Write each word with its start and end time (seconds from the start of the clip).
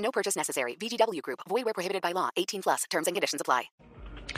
No 0.00 0.10
purchase 0.10 0.36
necessary. 0.36 0.76
VGW 0.76 1.22
Group. 1.22 1.40
Void 1.48 1.64
where 1.64 1.74
prohibited 1.74 2.02
by 2.02 2.12
law. 2.12 2.30
18 2.36 2.62
plus. 2.62 2.84
Terms 2.90 3.06
and 3.06 3.14
conditions 3.14 3.40
apply. 3.40 3.70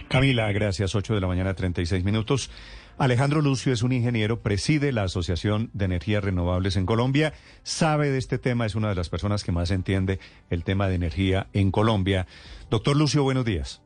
Camila, 0.09 0.53
gracias. 0.53 0.95
8 0.95 1.15
de 1.15 1.21
la 1.21 1.27
mañana, 1.27 1.55
36 1.55 2.05
minutos. 2.05 2.51
Alejandro 2.99 3.41
Lucio 3.41 3.73
es 3.73 3.83
un 3.83 3.93
ingeniero, 3.93 4.43
preside 4.43 4.93
la 4.93 5.05
Asociación 5.05 5.71
de 5.73 5.87
Energías 5.87 6.23
Renovables 6.23 6.77
en 6.77 6.87
Colombia, 6.87 7.33
sabe 7.63 8.11
de 8.11 8.19
este 8.19 8.39
tema, 8.39 8.67
es 8.67 8.75
una 8.75 8.91
de 8.91 8.95
las 8.95 9.09
personas 9.09 9.45
que 9.45 9.53
más 9.53 9.71
entiende 9.71 10.21
el 10.51 10.63
tema 10.63 10.89
de 10.89 10.97
energía 10.97 11.49
en 11.53 11.71
Colombia. 11.71 12.27
Doctor 12.71 12.97
Lucio, 12.97 13.23
buenos 13.23 13.45
días. 13.45 13.81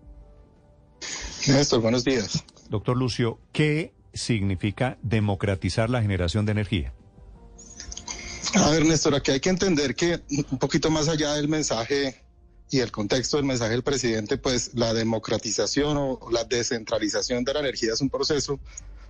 Néstor, 1.49 1.81
buenos 1.81 2.05
días. 2.05 2.45
Doctor 2.69 2.97
Lucio, 2.97 3.39
¿qué 3.53 3.95
significa 4.13 4.99
democratizar 5.03 5.89
la 5.89 6.03
generación 6.03 6.45
de 6.47 6.53
energía? 6.53 6.93
A 8.57 8.71
ver, 8.71 8.87
Néstor, 8.87 9.15
aquí 9.15 9.33
hay 9.33 9.41
que 9.41 9.51
entender 9.51 9.95
que 9.95 10.23
un 10.51 10.59
poquito 10.59 10.91
más 10.91 11.09
allá 11.09 11.35
del 11.35 11.47
mensaje 11.47 12.23
y 12.71 12.81
el 12.81 12.91
contexto 12.91 13.37
del 13.37 13.45
mensaje 13.45 13.73
del 13.73 13.83
presidente, 13.83 14.39
pues 14.39 14.71
la 14.73 14.95
democratización 14.95 15.97
o 15.99 16.19
la 16.33 16.45
descentralización 16.45 17.45
de 17.45 17.53
la 17.53 17.61
energía 17.61 17.93
es 17.93 18.01
un 18.01 18.09
proceso, 18.09 18.59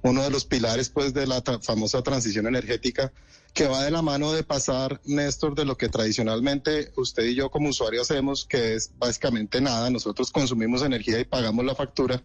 uno 0.03 0.25
de 0.25 0.31
los 0.31 0.45
pilares 0.45 0.89
pues 0.89 1.15
de 1.15 1.29
la 1.29 1.43
tra 1.43 1.61
famosa 1.61 2.03
transición 2.03 2.49
energética 2.49 3.13
que 3.55 3.69
va 3.69 3.85
de 3.85 3.93
la 3.93 4.03
mano 4.03 4.33
de 4.33 4.43
pasar, 4.43 5.01
Néstor, 5.05 5.55
de 5.55 5.65
lo 5.65 5.77
que 5.77 5.89
tradicionalmente 5.89 6.93
usted 6.97 7.23
y 7.25 7.37
yo 7.37 7.49
como 7.49 7.69
usuario 7.69 8.03
hacemos, 8.03 8.47
que 8.47 8.75
es 8.75 8.91
básicamente 8.99 9.61
nada, 9.61 9.91
nosotros 9.91 10.33
consumimos 10.33 10.83
energía 10.83 11.21
y 11.21 11.25
pagamos 11.25 11.65
la 11.65 11.77
factura, 11.77 12.21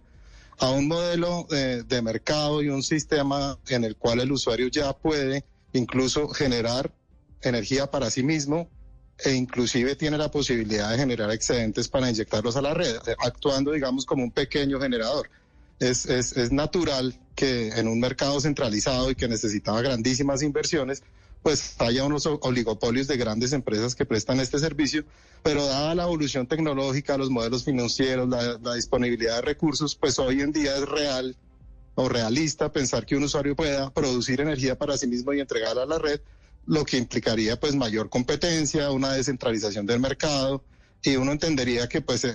a 0.58 0.72
un 0.72 0.88
modelo 0.88 1.46
de, 1.52 1.84
de 1.84 2.02
mercado 2.02 2.64
y 2.64 2.70
un 2.70 2.82
sistema 2.82 3.60
en 3.70 3.84
el 3.84 3.96
cual 3.96 4.22
el 4.22 4.32
usuario 4.32 4.68
ya 4.70 4.92
puede 4.94 5.46
incluso 5.72 6.28
generar 6.28 6.92
energía 7.42 7.90
para 7.90 8.10
sí 8.10 8.24
mismo 8.24 8.70
e 9.24 9.34
inclusive 9.34 9.96
tiene 9.96 10.18
la 10.18 10.32
posibilidad 10.32 10.90
de 10.92 10.98
generar 10.98 11.32
excedentes 11.32 11.88
para 11.88 12.10
inyectarlos 12.10 12.56
a 12.56 12.62
la 12.62 12.74
red, 12.74 12.98
actuando, 13.20 13.72
digamos, 13.72 14.06
como 14.06 14.24
un 14.24 14.32
pequeño 14.32 14.80
generador. 14.80 15.30
Es, 15.80 16.06
es, 16.06 16.36
es 16.38 16.52
natural 16.52 17.20
que 17.36 17.70
en 17.70 17.88
un 17.88 18.00
mercado 18.00 18.40
centralizado 18.40 19.12
y 19.12 19.16
que 19.16 19.28
necesitaba 19.28 19.82
grandísimas 19.82 20.42
inversiones, 20.42 21.04
pues 21.44 21.76
haya 21.80 22.04
unos 22.04 22.26
oligopolios 22.26 23.08
de 23.08 23.18
grandes 23.18 23.54
empresas 23.54 23.96
que 23.96 24.06
prestan 24.06 24.40
este 24.40 24.60
servicio, 24.60 25.06
pero 25.42 25.66
dada 25.66 25.96
la 25.96 26.04
evolución 26.04 26.46
tecnológica, 26.46 27.18
los 27.18 27.30
modelos 27.30 27.64
financieros, 27.64 28.30
la, 28.30 28.76
disponibilidad 28.76 29.38
de 29.38 29.42
recursos, 29.42 29.96
pues 29.96 30.20
hoy 30.20 30.42
en 30.42 30.52
día 30.52 30.76
es 30.76 30.88
real 30.88 31.36
o 31.96 32.08
realista 32.08 32.72
pensar 32.72 33.06
que 33.06 33.16
un 33.16 33.24
usuario 33.24 33.56
pueda 33.56 33.92
producir 33.92 34.40
energía 34.40 34.78
para 34.78 34.98
sí 34.98 35.08
mismo 35.08 35.34
y 35.34 35.40
entregarla 35.40 35.84
a 35.84 35.88
la 35.88 36.00
red 36.00 36.22
lo 36.66 36.86
que 36.86 36.98
implicaría 36.98 37.60
pues 37.60 37.76
mayor 37.76 38.10
competencia, 38.10 38.92
una 38.92 39.14
descentralización 39.14 39.86
del 39.86 40.00
mercado 40.00 40.64
y 41.04 41.16
uno 41.16 41.32
entendería 41.32 41.90
que 41.90 42.02
pues 42.02 42.24
eh, 42.26 42.34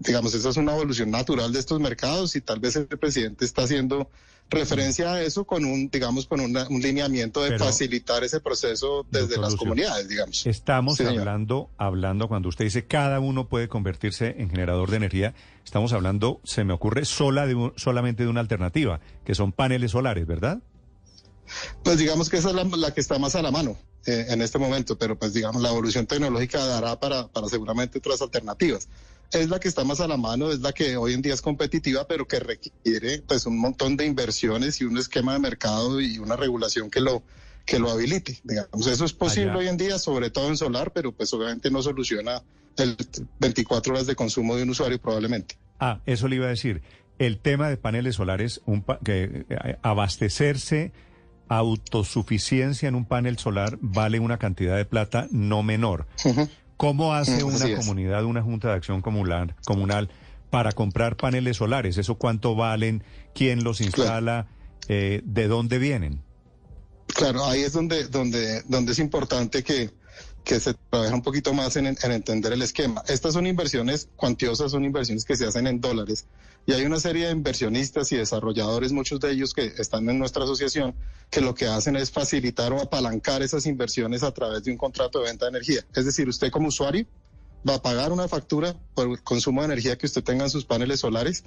digamos 0.00 0.32
esa 0.34 0.48
es 0.48 0.56
una 0.56 0.72
evolución 0.74 1.10
natural 1.10 1.52
de 1.52 1.58
estos 1.60 1.78
mercados 1.80 2.34
y 2.36 2.40
tal 2.40 2.60
vez 2.60 2.76
el 2.76 2.86
presidente 2.86 3.44
está 3.44 3.62
haciendo 3.64 4.10
referencia 4.48 5.12
a 5.12 5.22
eso 5.22 5.44
con 5.44 5.64
un 5.64 5.90
digamos 5.90 6.26
con 6.26 6.40
una, 6.40 6.66
un 6.68 6.80
lineamiento 6.80 7.42
de 7.42 7.50
Pero, 7.50 7.64
facilitar 7.66 8.22
ese 8.24 8.40
proceso 8.40 9.04
desde 9.10 9.36
las 9.38 9.56
comunidades, 9.56 10.08
digamos. 10.08 10.46
Estamos 10.46 10.96
Sí, 10.96 11.04
señor. 11.04 11.20
hablando, 11.20 11.70
hablando 11.76 12.28
cuando 12.28 12.48
usted 12.48 12.64
dice 12.64 12.86
cada 12.86 13.20
uno 13.20 13.48
puede 13.48 13.68
convertirse 13.68 14.36
en 14.38 14.48
generador 14.48 14.90
de 14.90 14.96
energía, 14.98 15.34
estamos 15.64 15.92
hablando, 15.92 16.40
se 16.44 16.64
me 16.64 16.72
ocurre, 16.72 17.04
sola 17.04 17.46
de 17.46 17.54
un- 17.56 17.72
solamente 17.76 18.22
de 18.22 18.28
una 18.30 18.40
alternativa, 18.40 19.00
que 19.24 19.34
son 19.34 19.52
paneles 19.52 19.90
solares, 19.90 20.26
¿verdad? 20.26 20.60
Pues 21.86 21.98
digamos 21.98 22.28
que 22.28 22.36
esa 22.38 22.48
es 22.50 22.54
la, 22.54 22.64
la 22.64 22.92
que 22.92 23.00
está 23.00 23.18
más 23.18 23.34
a 23.36 23.42
la 23.42 23.50
mano 23.50 23.78
eh, 24.06 24.26
en 24.28 24.42
este 24.42 24.58
momento, 24.58 24.98
pero 24.98 25.16
pues 25.18 25.32
digamos 25.32 25.62
la 25.62 25.70
evolución 25.70 26.06
tecnológica 26.06 26.64
dará 26.66 26.98
para, 26.98 27.28
para 27.28 27.48
seguramente 27.48 27.98
otras 27.98 28.20
alternativas. 28.20 28.88
Es 29.32 29.48
la 29.48 29.58
que 29.58 29.68
está 29.68 29.82
más 29.84 30.00
a 30.00 30.06
la 30.08 30.16
mano, 30.16 30.50
es 30.52 30.60
la 30.60 30.72
que 30.72 30.96
hoy 30.96 31.12
en 31.14 31.22
día 31.22 31.34
es 31.34 31.42
competitiva, 31.42 32.06
pero 32.06 32.26
que 32.28 32.38
requiere 32.40 33.22
pues 33.26 33.46
un 33.46 33.58
montón 33.58 33.96
de 33.96 34.04
inversiones 34.06 34.80
y 34.80 34.84
un 34.84 34.98
esquema 34.98 35.32
de 35.34 35.38
mercado 35.38 36.00
y 36.00 36.18
una 36.18 36.36
regulación 36.36 36.90
que 36.90 37.00
lo 37.00 37.22
que 37.64 37.78
lo 37.80 37.90
habilite. 37.90 38.38
Digamos, 38.44 38.86
eso 38.86 39.04
es 39.04 39.12
posible 39.12 39.50
Allá. 39.50 39.58
hoy 39.58 39.66
en 39.68 39.76
día, 39.76 39.98
sobre 39.98 40.30
todo 40.30 40.48
en 40.48 40.56
solar, 40.56 40.92
pero 40.92 41.10
pues 41.12 41.32
obviamente 41.34 41.68
no 41.70 41.82
soluciona 41.82 42.40
el 42.76 42.96
24 43.40 43.92
horas 43.94 44.06
de 44.06 44.14
consumo 44.14 44.54
de 44.54 44.62
un 44.62 44.70
usuario 44.70 45.00
probablemente. 45.00 45.56
Ah, 45.80 46.00
eso 46.06 46.28
le 46.28 46.36
iba 46.36 46.46
a 46.46 46.50
decir. 46.50 46.82
El 47.18 47.38
tema 47.40 47.68
de 47.68 47.76
paneles 47.76 48.14
solares, 48.16 48.60
un 48.66 48.82
pa- 48.82 49.00
que 49.04 49.46
eh, 49.48 49.76
abastecerse, 49.82 50.92
autosuficiencia 51.48 52.88
en 52.88 52.94
un 52.94 53.04
panel 53.04 53.38
solar 53.38 53.78
vale 53.80 54.20
una 54.20 54.38
cantidad 54.38 54.76
de 54.76 54.84
plata 54.84 55.26
no 55.30 55.62
menor. 55.62 56.06
¿Cómo 56.76 57.14
hace 57.14 57.42
Mm, 57.42 57.46
una 57.46 57.56
así 57.56 57.72
es. 57.72 57.78
comunidad, 57.78 58.24
una 58.24 58.42
junta 58.42 58.68
de 58.68 58.74
acción 58.74 59.00
comunal, 59.02 59.54
comunal 59.64 60.10
para 60.50 60.72
comprar 60.72 61.16
paneles 61.16 61.56
solares? 61.56 61.96
¿Eso 61.98 62.16
cuánto 62.16 62.54
valen? 62.54 63.02
¿Quién 63.34 63.64
los 63.64 63.80
instala? 63.80 64.46
Eh, 64.88 65.22
¿De 65.24 65.48
dónde 65.48 65.78
vienen? 65.78 66.20
Claro, 67.16 67.46
ahí 67.46 67.62
es 67.62 67.72
donde, 67.72 68.08
donde, 68.08 68.60
donde 68.68 68.92
es 68.92 68.98
importante 68.98 69.62
que, 69.64 69.90
que 70.44 70.60
se 70.60 70.74
trabaje 70.74 71.14
un 71.14 71.22
poquito 71.22 71.54
más 71.54 71.74
en, 71.76 71.86
en 71.86 72.12
entender 72.12 72.52
el 72.52 72.60
esquema. 72.60 73.02
Estas 73.08 73.32
son 73.32 73.46
inversiones 73.46 74.10
cuantiosas, 74.16 74.70
son 74.72 74.84
inversiones 74.84 75.24
que 75.24 75.34
se 75.34 75.46
hacen 75.46 75.66
en 75.66 75.80
dólares. 75.80 76.26
Y 76.66 76.74
hay 76.74 76.84
una 76.84 77.00
serie 77.00 77.26
de 77.26 77.32
inversionistas 77.32 78.12
y 78.12 78.16
desarrolladores, 78.16 78.92
muchos 78.92 79.18
de 79.20 79.30
ellos 79.30 79.54
que 79.54 79.72
están 79.78 80.06
en 80.10 80.18
nuestra 80.18 80.44
asociación, 80.44 80.94
que 81.30 81.40
lo 81.40 81.54
que 81.54 81.66
hacen 81.66 81.96
es 81.96 82.10
facilitar 82.10 82.74
o 82.74 82.82
apalancar 82.82 83.40
esas 83.40 83.64
inversiones 83.64 84.22
a 84.22 84.34
través 84.34 84.64
de 84.64 84.72
un 84.72 84.76
contrato 84.76 85.20
de 85.20 85.24
venta 85.24 85.46
de 85.46 85.50
energía. 85.50 85.86
Es 85.94 86.04
decir, 86.04 86.28
usted 86.28 86.50
como 86.50 86.68
usuario 86.68 87.06
va 87.66 87.76
a 87.76 87.82
pagar 87.82 88.12
una 88.12 88.28
factura 88.28 88.76
por 88.94 89.08
el 89.08 89.22
consumo 89.22 89.62
de 89.62 89.68
energía 89.68 89.96
que 89.96 90.04
usted 90.04 90.22
tenga 90.22 90.44
en 90.44 90.50
sus 90.50 90.66
paneles 90.66 91.00
solares 91.00 91.44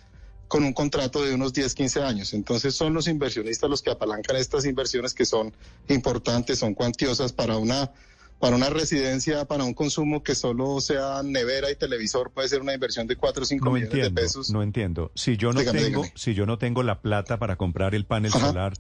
con 0.49 0.65
un 0.65 0.73
contrato 0.73 1.23
de 1.23 1.33
unos 1.33 1.53
10, 1.53 1.73
15 1.73 2.01
años. 2.03 2.33
Entonces 2.33 2.75
son 2.75 2.93
los 2.93 3.07
inversionistas 3.07 3.69
los 3.69 3.81
que 3.81 3.91
apalancan 3.91 4.35
estas 4.35 4.65
inversiones 4.65 5.13
que 5.13 5.23
son 5.25 5.53
importantes, 5.87 6.59
son 6.59 6.73
cuantiosas 6.73 7.31
para 7.31 7.55
una 7.57 7.91
para 8.39 8.55
una 8.55 8.69
residencia, 8.69 9.43
para 9.43 9.65
un 9.65 9.73
consumo 9.73 10.23
que 10.23 10.33
solo 10.33 10.79
sea 10.79 11.21
nevera 11.23 11.69
y 11.71 11.75
televisor, 11.75 12.31
puede 12.31 12.47
ser 12.47 12.61
una 12.61 12.73
inversión 12.73 13.05
de 13.05 13.17
4 13.17 13.43
o 13.43 13.45
5 13.45 13.65
No 13.65 13.71
millones 13.71 13.93
entiendo, 13.93 14.21
de 14.21 14.25
pesos. 14.27 14.49
no 14.49 14.63
entiendo. 14.63 15.11
Si 15.13 15.35
yo 15.35 15.51
no 15.51 15.59
Dígame, 15.59 15.79
tengo, 15.81 16.01
dígame. 16.03 16.13
si 16.15 16.33
yo 16.33 16.45
no 16.45 16.57
tengo 16.57 16.81
la 16.81 17.01
plata 17.01 17.37
para 17.37 17.57
comprar 17.57 17.95
el 17.95 18.05
panel 18.05 18.31
Ajá. 18.33 18.47
solar, 18.47 18.73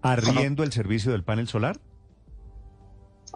¿arriendo 0.00 0.62
el 0.62 0.72
servicio 0.72 1.12
del 1.12 1.24
panel 1.24 1.46
solar? 1.46 1.78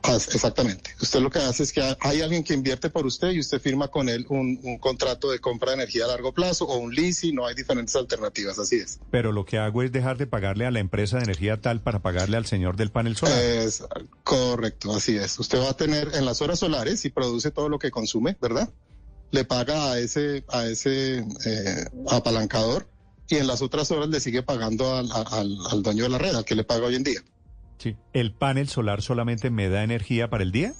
Ah, 0.03 0.17
Exactamente. 0.17 0.95
Usted 1.01 1.21
lo 1.21 1.31
que 1.31 1.39
hace 1.39 1.63
es 1.63 1.73
que 1.73 1.83
hay 2.01 2.21
alguien 2.21 2.45
que 2.45 2.55
invierte 2.55 2.91
por 2.91 3.07
usted 3.07 3.31
y 3.31 3.41
usted 3.41 3.61
firma 3.61 3.89
con 3.89 4.09
él 4.09 4.27
un, 4.29 4.59
un 4.63 4.79
contrato 4.79 5.31
de 5.31 5.39
compra 5.39 5.71
de 5.71 5.77
energía 5.77 6.05
a 6.05 6.09
largo 6.09 6.33
plazo 6.33 6.67
o 6.67 6.77
un 6.79 6.95
leasing, 6.95 7.35
no 7.35 7.47
hay 7.47 7.55
diferentes 7.55 7.97
alternativas, 7.97 8.59
así 8.59 8.77
es. 8.77 9.01
Pero 9.11 9.33
lo 9.33 9.45
que 9.45 9.59
hago 9.59 9.83
es 9.83 9.93
dejar 9.93 10.17
de 10.17 10.27
pagarle 10.27 10.67
a 10.67 10.71
la 10.71 10.81
empresa 10.81 11.19
de 11.19 11.25
energía 11.25 11.61
tal 11.61 11.81
para 11.81 12.01
pagarle 12.01 12.37
al 12.37 12.47
señor 12.47 12.77
del 12.77 12.91
panel 12.91 13.17
solar. 13.17 13.39
Es 13.39 13.85
correcto, 14.23 14.95
así 14.95 15.17
es. 15.17 15.39
Usted 15.39 15.59
va 15.59 15.71
a 15.71 15.77
tener 15.77 16.11
en 16.15 16.25
las 16.25 16.43
horas 16.43 16.59
solares 16.59 17.05
y 17.05 17.11
produce 17.11 17.51
todo 17.51 17.69
lo 17.69 17.79
que 17.79 17.91
consume, 17.91 18.37
¿verdad? 18.41 18.73
Le 19.31 19.45
paga 19.45 19.93
a 19.93 19.99
ese, 19.99 20.45
a 20.49 20.67
ese 20.67 21.19
eh, 21.19 21.85
apalancador 22.11 22.89
y 23.29 23.37
en 23.37 23.47
las 23.47 23.61
otras 23.63 23.91
horas 23.91 24.09
le 24.09 24.21
sigue 24.21 24.43
pagando 24.43 24.95
al, 24.95 25.11
al, 25.11 25.59
al 25.71 25.83
dueño 25.83 26.05
de 26.05 26.11
la 26.11 26.19
red, 26.19 26.35
al 26.35 26.45
que 26.45 26.55
le 26.55 26.65
paga 26.65 26.87
hoy 26.87 26.95
en 26.95 27.03
día. 27.03 27.21
Sí. 27.79 27.97
¿El 28.13 28.33
panel 28.33 28.69
solar 28.69 29.03
solamente 29.03 29.51
me 29.51 29.69
da 29.69 29.83
energía 29.85 30.29
para 30.31 30.43
el 30.45 30.53
día? 30.53 30.73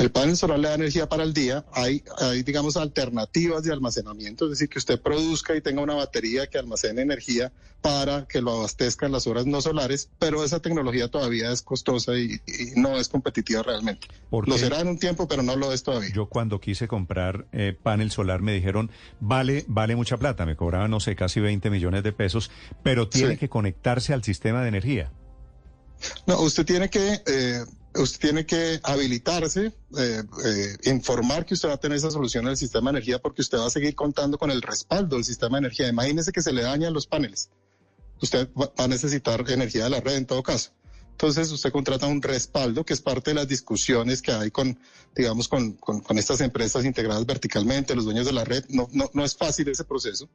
El 0.00 0.10
panel 0.10 0.36
solar 0.36 0.58
le 0.58 0.68
da 0.68 0.74
energía 0.74 1.08
para 1.08 1.22
el 1.22 1.34
día. 1.34 1.64
Hay, 1.72 2.02
hay, 2.18 2.42
digamos, 2.42 2.76
alternativas 2.76 3.62
de 3.62 3.72
almacenamiento, 3.72 4.46
es 4.46 4.52
decir, 4.52 4.68
que 4.68 4.78
usted 4.78 5.00
produzca 5.00 5.54
y 5.54 5.60
tenga 5.60 5.82
una 5.82 5.94
batería 5.94 6.48
que 6.48 6.58
almacene 6.58 7.02
energía 7.02 7.52
para 7.82 8.26
que 8.26 8.40
lo 8.40 8.52
abastezca 8.52 9.04
en 9.06 9.12
las 9.12 9.26
horas 9.26 9.44
no 9.46 9.60
solares, 9.60 10.08
pero 10.18 10.42
esa 10.42 10.60
tecnología 10.60 11.08
todavía 11.08 11.52
es 11.52 11.60
costosa 11.60 12.16
y, 12.16 12.40
y 12.46 12.80
no 12.80 12.96
es 12.96 13.08
competitiva 13.10 13.62
realmente. 13.62 14.08
¿Por 14.30 14.48
Lo 14.48 14.56
será 14.56 14.80
en 14.80 14.88
un 14.88 14.98
tiempo, 14.98 15.28
pero 15.28 15.42
no 15.42 15.54
lo 15.54 15.70
es 15.72 15.82
todavía. 15.82 16.10
Yo 16.12 16.26
cuando 16.26 16.60
quise 16.60 16.88
comprar 16.88 17.46
eh, 17.52 17.76
panel 17.80 18.10
solar 18.10 18.40
me 18.40 18.54
dijeron, 18.54 18.90
vale, 19.20 19.64
vale 19.68 19.94
mucha 19.94 20.16
plata, 20.16 20.46
me 20.46 20.56
cobraban, 20.56 20.90
no 20.90 20.98
sé, 20.98 21.14
casi 21.14 21.40
20 21.40 21.68
millones 21.68 22.02
de 22.02 22.12
pesos, 22.12 22.50
pero 22.82 23.08
tiene 23.08 23.32
Sí. 23.32 23.36
que 23.36 23.48
conectarse 23.50 24.14
al 24.14 24.24
sistema 24.24 24.62
de 24.62 24.68
energía. 24.68 25.12
No, 26.26 26.40
usted 26.40 26.64
tiene 26.64 26.90
que, 26.90 27.22
eh, 27.26 27.64
usted 27.94 28.20
tiene 28.20 28.46
que 28.46 28.80
habilitarse, 28.82 29.72
eh, 29.98 30.22
eh, 30.44 30.76
informar 30.84 31.46
que 31.46 31.54
usted 31.54 31.68
va 31.68 31.74
a 31.74 31.80
tener 31.80 31.98
esa 31.98 32.10
solución 32.10 32.44
en 32.44 32.50
el 32.50 32.56
sistema 32.56 32.90
de 32.90 32.98
energía 32.98 33.18
porque 33.20 33.42
usted 33.42 33.58
va 33.58 33.66
a 33.66 33.70
seguir 33.70 33.94
contando 33.94 34.38
con 34.38 34.50
el 34.50 34.62
respaldo 34.62 35.16
del 35.16 35.24
sistema 35.24 35.56
de 35.56 35.66
energía. 35.66 35.88
Imagínese 35.88 36.32
que 36.32 36.42
se 36.42 36.52
le 36.52 36.62
dañan 36.62 36.92
los 36.92 37.06
paneles. 37.06 37.50
Usted 38.20 38.48
va 38.54 38.72
a 38.76 38.88
necesitar 38.88 39.44
energía 39.50 39.84
de 39.84 39.90
la 39.90 40.00
red 40.00 40.16
en 40.16 40.26
todo 40.26 40.42
caso. 40.42 40.72
Entonces 41.14 41.52
usted 41.52 41.70
contrata 41.70 42.08
un 42.08 42.22
respaldo 42.22 42.84
que 42.84 42.92
es 42.92 43.00
parte 43.00 43.30
de 43.30 43.34
las 43.36 43.46
discusiones 43.46 44.20
que 44.20 44.32
hay 44.32 44.50
con, 44.50 44.80
digamos, 45.14 45.46
con, 45.46 45.74
con, 45.74 46.18
estas 46.18 46.40
empresas 46.40 46.84
integradas 46.84 47.24
verticalmente, 47.24 47.94
los 47.94 48.04
dueños 48.04 48.26
de 48.26 48.32
la 48.32 48.44
red. 48.44 48.64
No, 48.68 48.88
no, 48.92 49.08
no 49.12 49.24
es 49.24 49.36
fácil 49.36 49.68
ese 49.68 49.84
proceso. 49.84 50.28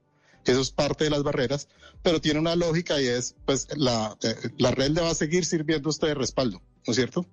Eso 0.46 0.62
es 0.62 0.72
parte 0.72 1.04
de 1.04 1.10
las 1.10 1.24
barreras, 1.24 1.68
pero 2.02 2.22
tiene 2.22 2.40
una 2.40 2.56
lógica 2.56 3.00
y 3.02 3.08
es, 3.08 3.36
pues, 3.46 3.68
la, 3.76 4.16
eh, 4.24 4.36
la 4.58 4.72
red 4.72 4.92
le 4.92 5.02
va 5.02 5.12
a 5.12 5.16
seguir 5.16 5.46
sirviendo 5.46 5.90
a 5.90 5.92
usted 5.92 6.10
de 6.10 6.16
respaldo, 6.16 6.62
¿no 6.88 6.92
es 6.92 6.96
cierto? 6.96 7.26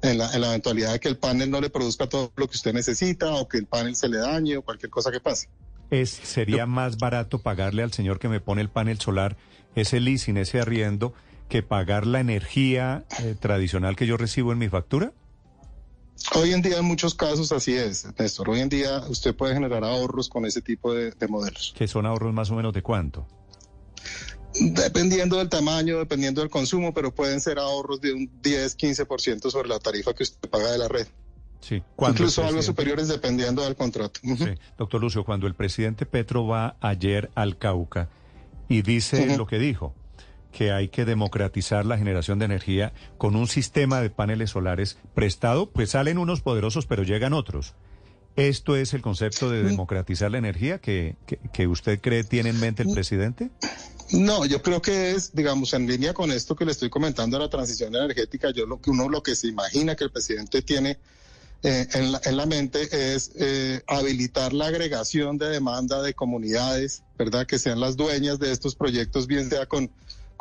En 0.00 0.18
la, 0.18 0.32
en 0.34 0.40
la 0.40 0.48
eventualidad 0.48 0.92
de 0.92 1.00
que 1.00 1.08
el 1.08 1.16
panel 1.16 1.50
no 1.50 1.60
le 1.60 1.70
produzca 1.70 2.08
todo 2.08 2.32
lo 2.36 2.48
que 2.48 2.56
usted 2.56 2.72
necesita 2.72 3.32
o 3.34 3.46
que 3.46 3.58
el 3.58 3.66
panel 3.66 3.94
se 3.94 4.08
le 4.08 4.18
dañe 4.18 4.56
o 4.56 4.62
cualquier 4.62 4.90
cosa 4.90 5.12
que 5.12 5.20
pase. 5.20 5.48
Es, 5.90 6.10
¿Sería 6.10 6.66
más 6.66 6.96
barato 6.96 7.40
pagarle 7.40 7.82
al 7.82 7.92
señor 7.92 8.18
que 8.18 8.28
me 8.28 8.40
pone 8.40 8.62
el 8.62 8.70
panel 8.70 8.98
solar 8.98 9.36
ese 9.74 10.00
leasing, 10.00 10.38
ese 10.38 10.60
arriendo, 10.60 11.12
que 11.48 11.62
pagar 11.62 12.06
la 12.06 12.20
energía 12.20 13.04
eh, 13.20 13.36
tradicional 13.38 13.94
que 13.94 14.06
yo 14.06 14.16
recibo 14.16 14.52
en 14.52 14.58
mi 14.58 14.68
factura? 14.68 15.12
Hoy 16.34 16.52
en 16.52 16.62
día 16.62 16.78
en 16.78 16.84
muchos 16.84 17.14
casos 17.14 17.52
así 17.52 17.74
es, 17.74 18.06
Néstor. 18.18 18.50
Hoy 18.50 18.60
en 18.60 18.68
día 18.68 19.02
usted 19.08 19.34
puede 19.34 19.54
generar 19.54 19.84
ahorros 19.84 20.28
con 20.28 20.44
ese 20.46 20.62
tipo 20.62 20.94
de, 20.94 21.14
modelos. 21.28 21.74
¿Que 21.76 21.88
son 21.88 22.06
ahorros 22.06 22.32
más 22.32 22.50
o 22.50 22.54
menos 22.54 22.72
de 22.72 22.82
cuánto? 22.82 23.26
Dependiendo 24.60 25.38
del 25.38 25.48
tamaño, 25.48 25.98
dependiendo 25.98 26.40
del 26.40 26.50
consumo, 26.50 26.92
pero 26.92 27.14
pueden 27.14 27.40
ser 27.40 27.58
ahorros 27.58 28.00
de 28.00 28.12
un 28.12 28.30
10, 28.42 28.76
15% 28.76 29.50
sobre 29.50 29.68
la 29.68 29.78
tarifa 29.78 30.14
que 30.14 30.22
usted 30.22 30.48
paga 30.48 30.70
de 30.70 30.78
la 30.78 30.88
red. 30.88 31.06
Sí. 31.60 31.82
Incluso 31.98 32.44
algo 32.44 32.60
superiores 32.60 33.08
dependiendo 33.08 33.62
del 33.62 33.76
contrato. 33.76 34.20
Sí. 34.22 34.54
Doctor 34.76 35.00
Lucio, 35.00 35.24
cuando 35.24 35.46
el 35.46 35.54
presidente 35.54 36.06
Petro 36.06 36.46
va 36.46 36.76
ayer 36.80 37.30
al 37.34 37.56
Cauca 37.56 38.08
y 38.68 38.82
dice 38.82 39.36
lo 39.36 39.46
que 39.46 39.58
dijo, 39.58 39.94
que 40.52 40.70
hay 40.70 40.88
que 40.88 41.04
democratizar 41.04 41.84
la 41.84 41.98
generación 41.98 42.38
de 42.38 42.44
energía 42.44 42.92
con 43.18 43.34
un 43.34 43.48
sistema 43.48 44.00
de 44.00 44.10
paneles 44.10 44.50
solares 44.50 44.98
prestado, 45.14 45.70
pues 45.70 45.90
salen 45.90 46.18
unos 46.18 46.42
poderosos, 46.42 46.86
pero 46.86 47.02
llegan 47.02 47.32
otros. 47.32 47.74
¿Esto 48.36 48.76
es 48.76 48.94
el 48.94 49.02
concepto 49.02 49.50
de 49.50 49.62
democratizar 49.62 50.30
la 50.30 50.38
energía 50.38 50.78
que, 50.78 51.16
que, 51.52 51.66
usted 51.66 52.00
cree 52.00 52.24
tiene 52.24 52.50
en 52.50 52.60
mente 52.60 52.82
el 52.82 52.92
presidente? 52.92 53.50
No, 54.10 54.46
yo 54.46 54.62
creo 54.62 54.80
que 54.80 55.10
es, 55.10 55.34
digamos, 55.34 55.74
en 55.74 55.86
línea 55.86 56.14
con 56.14 56.30
esto 56.32 56.56
que 56.56 56.64
le 56.64 56.72
estoy 56.72 56.88
comentando 56.88 57.36
de 57.36 57.44
la 57.44 57.50
transición 57.50 57.94
energética, 57.94 58.50
yo 58.50 58.66
lo 58.66 58.80
que 58.80 58.90
uno 58.90 59.08
lo 59.08 59.22
que 59.22 59.34
se 59.34 59.48
imagina 59.48 59.96
que 59.96 60.04
el 60.04 60.10
presidente 60.10 60.62
tiene 60.62 60.98
eh, 61.62 61.86
en, 61.92 62.10
la, 62.10 62.20
en, 62.24 62.36
la, 62.36 62.46
mente 62.46 63.14
es 63.14 63.30
eh, 63.36 63.82
habilitar 63.86 64.52
la 64.52 64.66
agregación 64.66 65.38
de 65.38 65.48
demanda 65.48 66.02
de 66.02 66.12
comunidades, 66.12 67.04
¿verdad? 67.16 67.46
Que 67.46 67.58
sean 67.58 67.78
las 67.78 67.96
dueñas 67.96 68.40
de 68.40 68.50
estos 68.50 68.74
proyectos, 68.74 69.28
bien 69.28 69.48
sea 69.48 69.66
con 69.66 69.88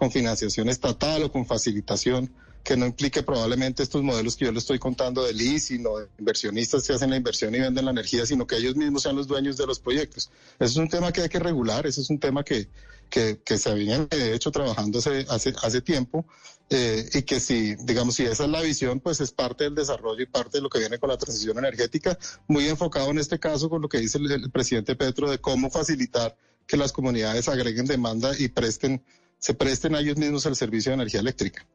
con 0.02 0.12
financiación 0.12 0.68
estatal 0.68 1.22
o 1.22 1.32
con 1.32 1.46
facilitación 1.46 2.34
que 2.64 2.76
no 2.76 2.88
implique 2.88 3.22
probablemente 3.22 3.84
estos 3.84 4.02
modelos 4.02 4.36
que 4.36 4.46
yo 4.46 4.52
le 4.52 4.58
estoy 4.58 4.80
contando 4.80 5.24
de 5.24 5.32
leasing 5.32 5.86
o 5.86 6.00
de 6.00 6.08
inversionistas 6.18 6.88
que 6.88 6.94
hacen 6.94 7.12
la 7.12 7.18
inversión 7.18 7.54
y 7.54 7.60
venden 7.60 7.86
la 7.86 7.92
energía, 7.92 8.26
sino 8.26 8.48
que 8.48 8.56
ellos 8.56 8.76
mismos 8.76 9.04
sean 9.04 9.16
los 9.16 9.28
dueños 9.28 9.58
de 9.58 9.68
los 9.68 9.80
proyectos. 9.80 10.32
Eso 10.60 10.72
es 10.72 10.78
un 10.78 10.90
tema 10.90 11.12
que 11.12 11.22
hay 11.22 11.30
que 11.30 11.38
regular, 11.38 11.86
ese 11.86 12.02
es 12.02 12.10
un 12.10 12.18
tema 12.18 12.44
que, 12.44 12.68
que, 13.12 13.58
se 13.60 13.70
había 13.70 14.00
de 14.08 14.34
hecho 14.34 14.50
trabajando 14.50 14.98
hace, 14.98 15.24
hace, 15.30 15.54
hace 15.62 15.82
tiempo 15.82 16.26
eh, 16.72 17.08
y 17.14 17.22
que 17.22 17.40
si, 17.40 17.76
digamos, 17.76 18.16
si 18.16 18.24
esa 18.24 18.46
es 18.46 18.50
la 18.50 18.62
visión, 18.62 19.02
pues 19.02 19.22
es 19.22 19.32
parte 19.32 19.66
del 19.66 19.76
desarrollo 19.76 20.24
y 20.24 20.26
parte 20.26 20.58
de 20.58 20.64
lo 20.64 20.70
que 20.70 20.80
viene 20.80 20.98
con 20.98 21.10
la 21.10 21.18
transición 21.20 21.60
energética, 21.60 22.18
muy 22.48 22.68
enfocado 22.68 23.12
en 23.12 23.20
este 23.20 23.38
caso 23.38 23.70
con 23.70 23.84
lo 23.84 23.88
que 23.88 24.00
dice 24.00 24.18
el 24.18 24.50
presidente 24.50 24.96
Petro 24.96 25.30
de 25.30 25.38
cómo 25.38 25.70
facilitar 25.70 26.36
que 26.66 26.76
las 26.76 26.92
comunidades 26.92 27.48
agreguen 27.50 27.86
demanda 27.86 28.32
y 28.36 28.48
presten 28.48 29.04
se 29.42 29.56
presten 29.56 29.96
a 29.96 30.00
ellos 30.00 30.18
mismos 30.18 30.46
el 30.46 30.56
servicio 30.56 30.92
de 30.92 30.96
energía 30.96 31.20
eléctrica. 31.20 31.66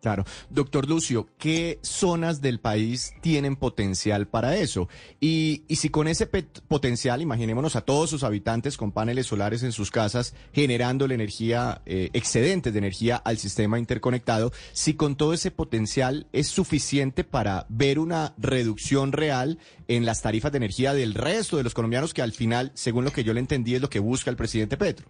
Claro. 0.00 0.24
Doctor 0.50 0.88
Lucio, 0.88 1.28
¿qué 1.38 1.78
zonas 1.82 2.40
del 2.40 2.58
país 2.58 3.14
tienen 3.20 3.54
potencial 3.54 4.26
para 4.26 4.56
eso? 4.56 4.88
Y, 5.20 5.62
y 5.68 5.76
si 5.76 5.90
con 5.90 6.08
ese 6.08 6.26
potencial, 6.26 7.22
imaginémonos 7.22 7.76
a 7.76 7.82
todos 7.82 8.10
sus 8.10 8.24
habitantes 8.24 8.76
con 8.76 8.90
paneles 8.90 9.28
solares 9.28 9.62
en 9.62 9.70
sus 9.70 9.92
casas, 9.92 10.34
generando 10.52 11.06
la 11.06 11.14
energía, 11.14 11.82
eh, 11.86 12.10
excedentes 12.14 12.72
de 12.72 12.80
energía 12.80 13.16
al 13.16 13.38
sistema 13.38 13.78
interconectado, 13.78 14.52
si 14.72 14.94
con 14.94 15.14
todo 15.14 15.34
ese 15.34 15.52
potencial 15.52 16.26
es 16.32 16.48
suficiente 16.48 17.22
para 17.22 17.66
ver 17.68 18.00
una 18.00 18.34
reducción 18.38 19.12
real 19.12 19.60
en 19.86 20.04
las 20.04 20.20
tarifas 20.20 20.50
de 20.50 20.58
energía 20.58 20.94
del 20.94 21.14
resto 21.14 21.56
de 21.56 21.62
los 21.62 21.74
colombianos, 21.74 22.12
que 22.12 22.22
al 22.22 22.32
final, 22.32 22.72
según 22.74 23.04
lo 23.04 23.12
que 23.12 23.22
yo 23.22 23.34
le 23.34 23.40
entendí, 23.40 23.76
es 23.76 23.80
lo 23.80 23.90
que 23.90 24.00
busca 24.00 24.30
el 24.30 24.36
presidente 24.36 24.76
Petro. 24.76 25.06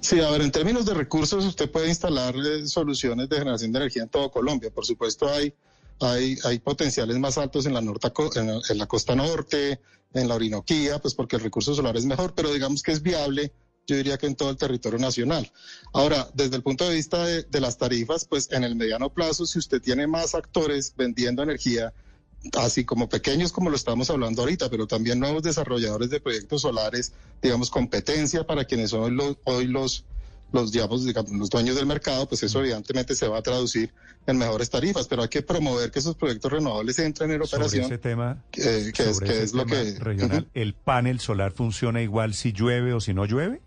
Sí, 0.00 0.20
a 0.20 0.30
ver, 0.30 0.42
en 0.42 0.52
términos 0.52 0.86
de 0.86 0.94
recursos, 0.94 1.44
usted 1.44 1.70
puede 1.70 1.88
instalar 1.88 2.34
eh, 2.36 2.66
soluciones 2.66 3.28
de 3.28 3.38
generación 3.38 3.72
de 3.72 3.78
energía 3.78 4.02
en 4.02 4.08
todo 4.08 4.30
Colombia. 4.30 4.70
Por 4.70 4.86
supuesto, 4.86 5.28
hay, 5.28 5.52
hay, 6.00 6.36
hay 6.44 6.58
potenciales 6.58 7.18
más 7.18 7.38
altos 7.38 7.66
en 7.66 7.74
la, 7.74 7.80
norte, 7.80 8.10
en, 8.36 8.78
la, 8.78 8.86
costa 8.86 9.14
norte, 9.14 9.80
en 10.12 10.28
la 10.28 10.34
Orinoquía, 10.34 10.98
pues 10.98 11.14
porque 11.14 11.36
el 11.36 11.42
recurso 11.42 11.74
solar 11.74 11.96
es 11.96 12.04
mejor, 12.04 12.34
pero 12.34 12.52
digamos 12.52 12.82
que 12.82 12.92
es 12.92 13.02
viable 13.02 13.52
yo 13.86 13.96
diría 13.96 14.18
que 14.18 14.26
en 14.26 14.34
todo 14.34 14.50
el 14.50 14.56
territorio 14.56 14.98
nacional. 14.98 15.50
Ahora, 15.92 16.28
desde 16.34 16.56
el 16.56 16.62
punto 16.62 16.88
de 16.88 16.94
vista 16.94 17.24
de, 17.24 17.60
las 17.60 17.76
tarifas, 17.76 18.24
pues 18.24 18.50
en 18.50 18.64
el 18.64 18.76
mediano 18.76 19.12
plazo, 19.12 19.46
si 19.46 19.58
usted 19.58 19.80
tiene 19.80 20.06
más 20.06 20.34
actores 20.34 20.94
vendiendo 20.96 21.42
energía, 21.42 21.92
así 22.58 22.84
como 22.84 23.08
pequeños 23.08 23.52
como 23.52 23.70
lo 23.70 23.76
estamos 23.76 24.10
hablando 24.10 24.42
ahorita, 24.42 24.70
pero 24.70 24.86
también 24.86 25.18
nuevos 25.18 25.42
desarrolladores 25.42 26.10
de 26.10 26.20
proyectos 26.20 26.62
solares, 26.62 27.12
digamos, 27.42 27.70
competencia 27.70 28.46
para 28.46 28.64
quienes 28.64 28.90
son 28.90 29.02
hoy 29.02 29.10
los, 29.10 29.36
hoy 29.44 29.66
los, 29.66 30.04
los, 30.52 30.72
digamos, 30.72 31.02
los 31.02 31.50
dueños 31.50 31.76
del 31.76 31.86
mercado, 31.86 32.28
pues 32.28 32.42
eso 32.42 32.60
evidentemente 32.60 33.14
se 33.14 33.28
va 33.28 33.38
a 33.38 33.42
traducir 33.42 33.92
en 34.26 34.38
mejores 34.38 34.70
tarifas, 34.70 35.06
pero 35.06 35.22
hay 35.22 35.28
que 35.28 35.42
promover 35.42 35.90
que 35.90 35.98
esos 35.98 36.14
proyectos 36.16 36.50
renovables 36.50 36.98
entren 36.98 37.30
en 37.30 37.42
operación. 37.42 37.84
Sobre 37.84 37.94
ese 37.94 37.98
tema, 37.98 38.42
que, 38.50 38.60
es, 38.88 39.52
lo 39.52 39.66
que... 39.66 39.98
Regional, 39.98 40.48
¿El 40.54 40.74
panel 40.74 41.20
solar 41.20 41.52
funciona 41.52 42.00
igual 42.02 42.34
si 42.34 42.52
llueve 42.52 42.94
o 42.94 43.00
si 43.00 43.12
no 43.12 43.26
llueve? 43.26 43.60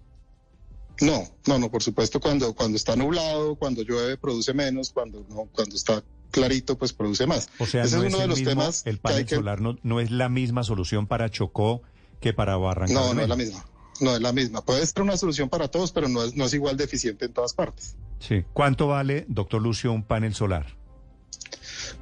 No, 1.00 1.24
no, 1.46 1.60
no, 1.60 1.70
por 1.70 1.84
supuesto 1.84 2.20
cuando, 2.20 2.54
cuando 2.54 2.76
está 2.76 2.96
nublado, 2.96 3.56
cuando 3.56 3.84
llueve 3.84 4.18
produce 4.18 4.54
menos, 4.54 4.90
cuando 4.90 5.24
no, 5.30 5.48
cuando 5.54 5.76
está 5.76 6.04
clarito, 6.32 6.78
pues 6.78 6.94
produce 6.94 7.26
más. 7.28 7.50
O 7.60 7.66
sea, 7.66 7.84
Ese 7.84 7.98
es 7.98 8.04
uno 8.04 8.20
de 8.20 8.28
los 8.28 8.44
temas. 8.44 8.84
El 8.86 9.00
panel 9.00 9.28
solar 9.28 9.62
no, 9.62 9.78
no 9.84 10.00
es 10.00 10.12
la 10.12 10.30
misma 10.30 10.64
solución 10.64 11.08
para 11.08 11.30
Chocó 11.30 11.82
que 12.20 12.34
para 12.34 12.58
Barranca. 12.58 12.94
No, 12.94 13.14
no 13.14 13.22
es 13.22 13.30
la 13.30 13.36
misma. 13.36 13.66
No 14.00 14.16
es 14.16 14.22
la 14.22 14.32
misma. 14.32 14.64
Puede 14.64 14.86
ser 14.86 15.02
una 15.02 15.18
solución 15.18 15.50
para 15.50 15.70
todos, 15.70 15.92
pero 15.92 16.08
no 16.08 16.24
es, 16.24 16.36
no 16.36 16.46
es 16.46 16.54
igual 16.54 16.78
de 16.78 16.84
eficiente 16.84 17.26
en 17.26 17.34
todas 17.34 17.54
partes. 17.54 17.96
Sí. 18.20 18.44
¿Cuánto 18.54 18.88
vale, 18.88 19.26
doctor 19.28 19.62
Lucio, 19.62 19.92
un 19.92 20.04
panel 20.04 20.34
solar? 20.36 20.78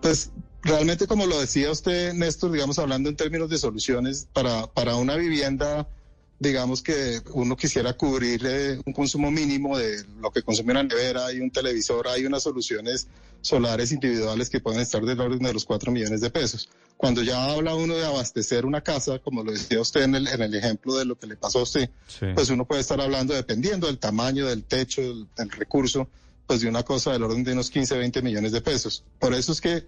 Pues 0.01 0.32
realmente, 0.62 1.08
como 1.08 1.25
lo 1.25 1.39
decía 1.39 1.72
usted, 1.72 2.13
Néstor, 2.13 2.51
digamos, 2.51 2.79
hablando 2.79 3.10
en 3.10 3.15
términos 3.15 3.50
de 3.50 3.58
soluciones, 3.58 4.27
para, 4.34 4.67
para 4.67 4.96
una 4.96 5.15
vivienda 5.15 5.88
digamos 6.46 6.82
que 6.82 7.22
uno 7.34 7.56
quisiera 7.58 7.94
cubrir 7.94 8.42
eh, 8.46 8.80
un 8.86 8.94
consumo 8.94 9.32
mínimo 9.32 9.78
de 9.78 10.04
lo 10.20 10.32
que 10.32 10.44
consume 10.44 10.72
una 10.72 10.84
nevera 10.84 11.32
y 11.34 11.40
un 11.40 11.52
televisor, 11.52 12.08
hay 12.08 12.25
unas 12.25 12.44
soluciones 12.44 13.08
solares 13.42 13.92
individuales 13.92 14.50
que 14.50 14.60
pueden 14.60 14.82
estar 14.82 15.04
del 15.04 15.20
orden 15.20 15.40
de 15.40 15.54
los 15.54 15.66
4 15.66 15.92
millones 15.92 16.22
de 16.22 16.30
pesos. 16.30 16.70
Cuando 16.98 17.22
ya 17.22 17.52
habla 17.52 17.75
uno 17.75 17.96
de 17.96 18.06
abastecer 18.06 18.66
una 18.66 18.82
casa, 18.82 19.20
como 19.20 19.44
lo 19.44 19.52
decía 19.52 19.82
usted 19.82 20.04
en 20.04 20.16
el, 20.16 20.28
en 20.28 20.42
el 20.42 20.56
ejemplo 20.56 20.96
de 20.96 21.06
lo 21.06 21.18
que 21.18 21.28
le 21.28 21.36
pasó 21.36 21.60
a 21.60 21.64
usted, 21.64 21.90
pues 22.34 22.50
uno 22.50 22.66
puede 22.66 22.82
estar 22.82 23.00
hablando, 23.02 23.34
dependiendo 23.34 23.88
del 23.88 24.00
tamaño 24.00 24.48
del 24.48 24.64
techo, 24.64 25.02
del, 25.02 25.28
del 25.36 25.50
recurso, 25.52 26.08
pues 26.48 26.62
de 26.62 26.70
una 26.70 26.84
cosa 26.84 27.12
del 27.12 27.24
orden 27.24 27.44
de 27.44 27.54
unos 27.54 27.70
15, 27.70 27.98
20 27.98 28.22
millones 28.22 28.52
de 28.52 28.62
pesos. 28.62 29.04
Por 29.20 29.34
eso 29.34 29.52
es 29.52 29.62
que 29.62 29.86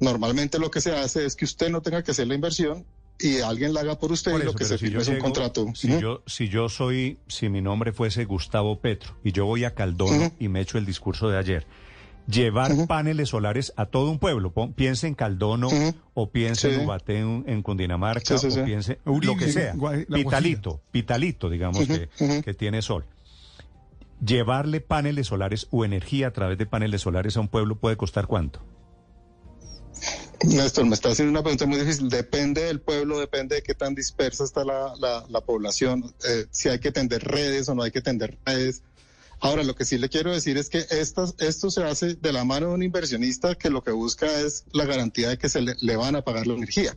normalmente 0.00 0.58
lo 0.58 0.70
que 0.70 0.80
se 0.80 0.92
hace 0.92 1.24
es 1.24 1.36
que 1.36 1.44
usted 1.44 1.70
no 1.70 1.80
tenga 1.82 2.02
que 2.02 2.10
hacer 2.10 2.26
la 2.26 2.34
inversión 2.34 2.84
y 3.20 3.40
alguien 3.40 3.74
la 3.74 3.80
haga 3.80 3.98
por 3.98 4.12
usted 4.12 4.38
y 4.38 4.44
lo 4.44 4.54
que 4.54 4.64
se 4.64 4.78
firme 4.78 5.02
es 5.02 5.08
un 5.08 5.18
contrato. 5.18 5.66
Si, 5.74 5.98
yo, 5.98 6.22
si 6.26 6.48
yo 6.48 6.68
soy, 6.68 7.18
si 7.26 7.48
mi 7.48 7.60
nombre 7.60 7.92
fuese 7.92 8.24
Gustavo 8.24 8.80
Petro 8.80 9.16
y 9.24 9.32
yo 9.32 9.46
voy 9.46 9.64
a 9.64 9.74
Caldono 9.74 10.32
y 10.38 10.48
me 10.48 10.60
echo 10.60 10.78
el 10.78 10.86
discurso 10.86 11.28
de 11.28 11.38
ayer, 11.38 11.66
llevar 12.28 12.72
paneles 12.86 13.30
solares 13.30 13.72
a 13.76 13.86
todo 13.86 14.10
un 14.10 14.18
pueblo, 14.18 14.52
piense 14.74 15.06
en 15.06 15.14
Caldono 15.14 15.68
o 16.14 16.30
piense 16.30 16.74
en 16.74 16.84
Ubaté 16.84 17.18
en, 17.18 17.62
Cundinamarca 17.62 18.36
o 18.36 18.64
piense 18.64 19.00
lo 19.04 19.36
que 19.36 19.52
sea, 19.52 19.74
Pitalito, 20.12 20.80
Pitalito, 20.90 21.50
digamos 21.50 21.86
que, 21.86 22.08
que 22.42 22.54
tiene 22.54 22.82
sol. 22.82 23.04
Llevarle 24.24 24.80
paneles 24.80 25.28
solares 25.28 25.68
o 25.70 25.84
energía 25.84 26.28
a 26.28 26.30
través 26.32 26.58
de 26.58 26.66
paneles 26.66 27.02
solares 27.02 27.36
a 27.36 27.40
un 27.40 27.48
pueblo 27.48 27.76
puede 27.76 27.96
costar 27.96 28.26
cuánto? 28.26 28.60
Néstor, 30.44 30.86
me 30.86 30.94
está 30.94 31.10
haciendo 31.10 31.32
una 31.32 31.42
pregunta 31.42 31.66
muy 31.66 31.78
difícil. 31.80 32.08
Depende 32.08 32.62
del 32.62 32.80
pueblo, 32.80 33.18
depende 33.18 33.56
de 33.56 33.62
qué 33.62 33.74
tan 33.74 33.94
dispersa 33.94 34.44
está 34.44 34.64
la, 34.64 34.94
la, 35.28 35.40
población, 35.40 36.14
eh, 36.28 36.46
si 36.50 36.68
hay 36.68 36.78
que 36.78 36.92
tender 36.92 37.24
redes 37.24 37.68
o 37.68 37.74
no 37.74 37.82
hay 37.82 37.90
que 37.90 38.00
tender 38.00 38.38
redes. 38.46 38.82
Ahora, 39.40 39.62
lo 39.62 39.74
que 39.74 39.84
sí 39.84 39.98
le 39.98 40.08
quiero 40.08 40.32
decir 40.32 40.56
es 40.58 40.68
que 40.68 40.84
estas, 40.90 41.34
esto 41.38 41.70
se 41.70 41.82
hace 41.84 42.14
de 42.14 42.32
la 42.32 42.44
mano 42.44 42.68
de 42.68 42.74
un 42.74 42.82
inversionista 42.82 43.54
que 43.54 43.70
lo 43.70 43.82
que 43.82 43.90
busca 43.92 44.26
es 44.40 44.64
la 44.72 44.84
garantía 44.84 45.28
de 45.28 45.38
que 45.38 45.48
se 45.48 45.60
le, 45.60 45.74
le 45.80 45.96
van 45.96 46.16
a 46.16 46.22
pagar 46.22 46.46
la 46.46 46.54
energía. 46.54 46.96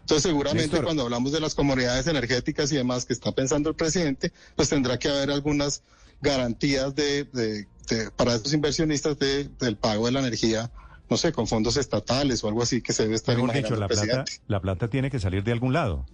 Entonces, 0.00 0.22
seguramente 0.22 0.66
Néstor. 0.68 0.84
cuando 0.84 1.02
hablamos 1.02 1.32
de 1.32 1.40
las 1.40 1.54
comunidades 1.54 2.06
energéticas 2.06 2.70
y 2.72 2.76
demás 2.76 3.06
que 3.06 3.14
está 3.14 3.32
pensando 3.32 3.70
el 3.70 3.76
presidente, 3.76 4.32
pues 4.56 4.68
tendrá 4.68 4.98
que 4.98 5.08
haber 5.08 5.30
algunas 5.30 5.82
garantías 6.20 6.94
de, 6.94 7.24
de- 7.24 7.66
de- 7.88 8.10
para 8.16 8.34
esos 8.34 8.52
inversionistas 8.52 9.18
de- 9.18 9.44
del 9.58 9.76
pago 9.76 10.06
de 10.06 10.12
la 10.12 10.20
energía, 10.20 10.70
no 11.08 11.16
sé, 11.16 11.32
con 11.32 11.46
fondos 11.46 11.76
estatales 11.76 12.42
o 12.44 12.48
algo 12.48 12.62
así 12.62 12.80
que 12.80 12.92
se 12.92 13.04
debe 13.04 13.14
estar 13.14 13.36
Mejor 13.36 13.52
dicho, 13.52 13.76
la 13.76 13.86
el 13.86 13.92
plata, 13.92 14.24
la 14.46 14.60
plata 14.60 14.88
tiene 14.88 15.10
que 15.10 15.18
salir 15.18 15.44
de 15.44 15.52
algún 15.52 15.72
lado. 15.72 16.06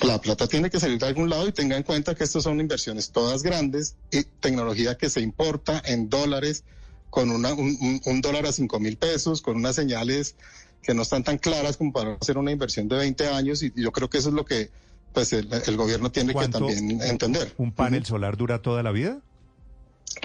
La 0.00 0.20
plata 0.20 0.46
tiene 0.46 0.70
que 0.70 0.80
salir 0.80 0.98
de 0.98 1.06
algún 1.06 1.28
lado 1.28 1.46
y 1.48 1.52
tenga 1.52 1.76
en 1.76 1.82
cuenta 1.82 2.14
que 2.14 2.24
estas 2.24 2.44
son 2.44 2.60
inversiones 2.60 3.10
todas 3.10 3.42
grandes 3.42 3.96
y 4.10 4.22
tecnología 4.24 4.96
que 4.96 5.10
se 5.10 5.20
importa 5.20 5.82
en 5.84 6.08
dólares 6.08 6.64
con 7.10 7.30
una, 7.30 7.52
un, 7.52 8.20
dólar 8.22 8.46
a 8.46 8.52
cinco 8.52 8.80
mil 8.80 8.96
pesos, 8.96 9.42
con 9.42 9.56
unas 9.56 9.76
señales 9.76 10.36
que 10.82 10.94
no 10.94 11.02
están 11.02 11.24
tan 11.24 11.36
claras 11.38 11.76
como 11.76 11.92
para 11.92 12.14
hacer 12.14 12.38
una 12.38 12.52
inversión 12.52 12.88
de 12.88 12.96
20 12.96 13.28
años 13.28 13.62
y 13.62 13.72
yo 13.76 13.92
creo 13.92 14.08
que 14.08 14.18
eso 14.18 14.30
es 14.30 14.34
lo 14.34 14.44
que 14.44 14.70
pues 15.12 15.32
el, 15.34 15.48
el 15.66 15.76
gobierno 15.76 16.10
tiene 16.10 16.28
que 16.28 16.34
¿Cuánto 16.34 16.58
también 16.58 17.02
entender. 17.02 17.52
¿Un 17.58 17.72
panel 17.72 18.06
solar 18.06 18.36
dura 18.36 18.62
toda 18.62 18.82
la 18.82 18.92
vida? 18.92 19.20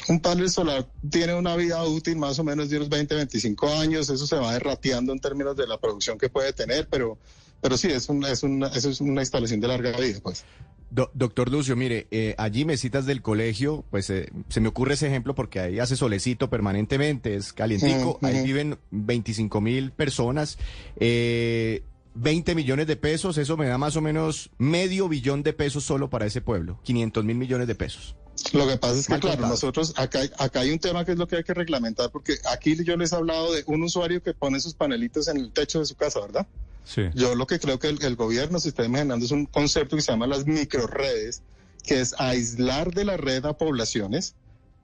Un 0.09 0.19
panel 0.19 0.49
solar 0.49 0.87
tiene 1.09 1.33
una 1.33 1.55
vida 1.55 1.83
útil 1.83 2.15
más 2.17 2.39
o 2.39 2.43
menos 2.43 2.69
de 2.69 2.77
unos 2.77 2.89
20, 2.89 3.15
25 3.15 3.67
años, 3.75 4.09
eso 4.09 4.25
se 4.27 4.35
va 4.37 4.53
derrateando 4.53 5.11
en 5.11 5.19
términos 5.19 5.55
de 5.57 5.67
la 5.67 5.77
producción 5.79 6.17
que 6.17 6.29
puede 6.29 6.53
tener, 6.53 6.87
pero, 6.89 7.17
pero 7.61 7.77
sí, 7.77 7.87
es, 7.87 8.07
una, 8.07 8.29
es, 8.31 8.43
una, 8.43 8.67
eso 8.67 8.89
es 8.89 9.01
una 9.01 9.21
instalación 9.21 9.59
de 9.59 9.67
larga 9.67 9.91
vida, 9.97 10.19
pues. 10.21 10.45
Do- 10.89 11.11
doctor 11.13 11.51
Lucio, 11.51 11.75
mire, 11.75 12.07
eh, 12.11 12.33
allí 12.37 12.63
mesitas 12.63 13.05
del 13.05 13.21
colegio, 13.21 13.83
pues 13.91 14.09
eh, 14.09 14.29
se 14.47 14.61
me 14.61 14.69
ocurre 14.69 14.93
ese 14.93 15.07
ejemplo 15.07 15.35
porque 15.35 15.59
ahí 15.59 15.79
hace 15.79 15.97
solecito 15.97 16.49
permanentemente, 16.49 17.35
es 17.35 17.51
calientico, 17.51 18.19
ahí 18.21 18.41
viven 18.43 18.77
25 18.91 19.59
mil 19.59 19.91
personas, 19.91 20.57
eh, 20.97 21.83
20 22.19 22.55
millones 22.55 22.87
de 22.87 22.95
pesos, 22.95 23.37
eso 23.37 23.57
me 23.57 23.67
da 23.67 23.77
más 23.77 23.95
o 23.95 24.01
menos 24.01 24.49
medio 24.57 25.07
billón 25.07 25.43
de 25.43 25.53
pesos 25.53 25.83
solo 25.83 26.09
para 26.09 26.25
ese 26.25 26.41
pueblo, 26.41 26.79
500 26.83 27.23
mil 27.23 27.35
millones 27.37 27.67
de 27.67 27.75
pesos. 27.75 28.15
Lo 28.53 28.67
que 28.67 28.77
pasa 28.77 28.99
es 28.99 29.07
que, 29.07 29.19
claro, 29.19 29.47
nosotros 29.47 29.93
acá, 29.97 30.19
hay- 30.19 30.31
acá 30.37 30.59
hay 30.61 30.71
un 30.71 30.79
tema 30.79 31.03
que 31.05 31.11
es 31.13 31.17
lo 31.17 31.27
que 31.27 31.37
hay 31.37 31.43
que 31.43 31.53
reglamentar, 31.53 32.11
porque 32.11 32.35
aquí 32.51 32.75
yo 32.83 32.95
les 32.97 33.11
he 33.11 33.15
hablado 33.15 33.51
de 33.53 33.63
un 33.67 33.81
usuario 33.83 34.21
que 34.21 34.33
pone 34.33 34.59
sus 34.59 34.73
panelitos 34.73 35.27
en 35.27 35.37
el 35.37 35.51
techo 35.51 35.79
de 35.79 35.85
su 35.85 35.95
casa, 35.95 36.19
¿verdad? 36.19 36.45
Sí. 36.85 37.03
Yo 37.15 37.35
lo 37.35 37.47
que 37.47 37.59
creo 37.59 37.79
que 37.79 37.87
el, 37.89 38.01
el 38.03 38.15
gobierno 38.15 38.59
se 38.59 38.69
está 38.69 38.85
imaginando 38.85 39.25
es 39.25 39.31
un 39.31 39.45
concepto 39.45 39.95
que 39.95 40.01
se 40.01 40.11
llama 40.11 40.27
las 40.27 40.45
microredes, 40.45 41.41
que 41.83 41.99
es 41.99 42.15
aislar 42.19 42.93
de 42.93 43.05
la 43.05 43.17
red 43.17 43.43
a 43.45 43.57
poblaciones 43.57 44.35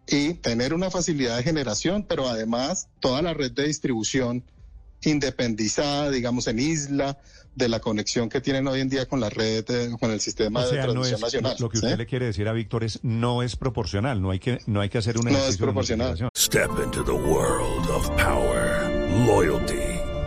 y 0.07 0.33
tener 0.33 0.73
una 0.73 0.89
facilidad 0.91 1.37
de 1.37 1.43
generación, 1.43 2.05
pero 2.07 2.27
además 2.27 2.87
toda 2.99 3.21
la 3.21 3.33
red 3.33 3.51
de 3.51 3.67
distribución 3.67 4.43
independizada, 5.09 6.09
digamos, 6.09 6.47
en 6.47 6.59
isla, 6.59 7.17
de 7.55 7.69
la 7.69 7.79
conexión 7.79 8.29
que 8.29 8.41
tienen 8.41 8.67
hoy 8.67 8.81
en 8.81 8.89
día 8.89 9.05
con 9.07 9.19
la 9.19 9.29
red, 9.29 9.63
eh, 9.69 9.91
con 9.99 10.09
el 10.09 10.19
sistema 10.19 10.61
O 10.61 10.63
de 10.63 10.69
sea, 10.69 10.87
no 10.87 10.93
transmisión 10.93 11.15
es, 11.17 11.21
nacional. 11.21 11.55
lo 11.59 11.69
que 11.69 11.77
¿sí? 11.77 11.85
usted 11.85 11.97
le 11.99 12.05
quiere 12.07 12.25
decir 12.25 12.47
a 12.47 12.51
Víctor 12.53 12.83
es 12.83 12.99
no 13.03 13.43
es 13.43 13.55
proporcional, 13.55 14.19
no 14.23 14.31
hay 14.31 14.39
que 14.39 14.57
no 14.65 14.81
hay 14.81 14.89
que 14.89 14.97
hacer 14.97 15.19
un 15.19 15.25
No 15.25 15.37
es 15.37 15.57
de 15.59 15.63
proporcional. 15.63 16.17
Step 16.35 16.71
into 16.83 17.03
the 17.03 17.13
world 17.13 17.87
of 17.91 18.09
power, 18.17 18.89
loyalty, 19.27 19.77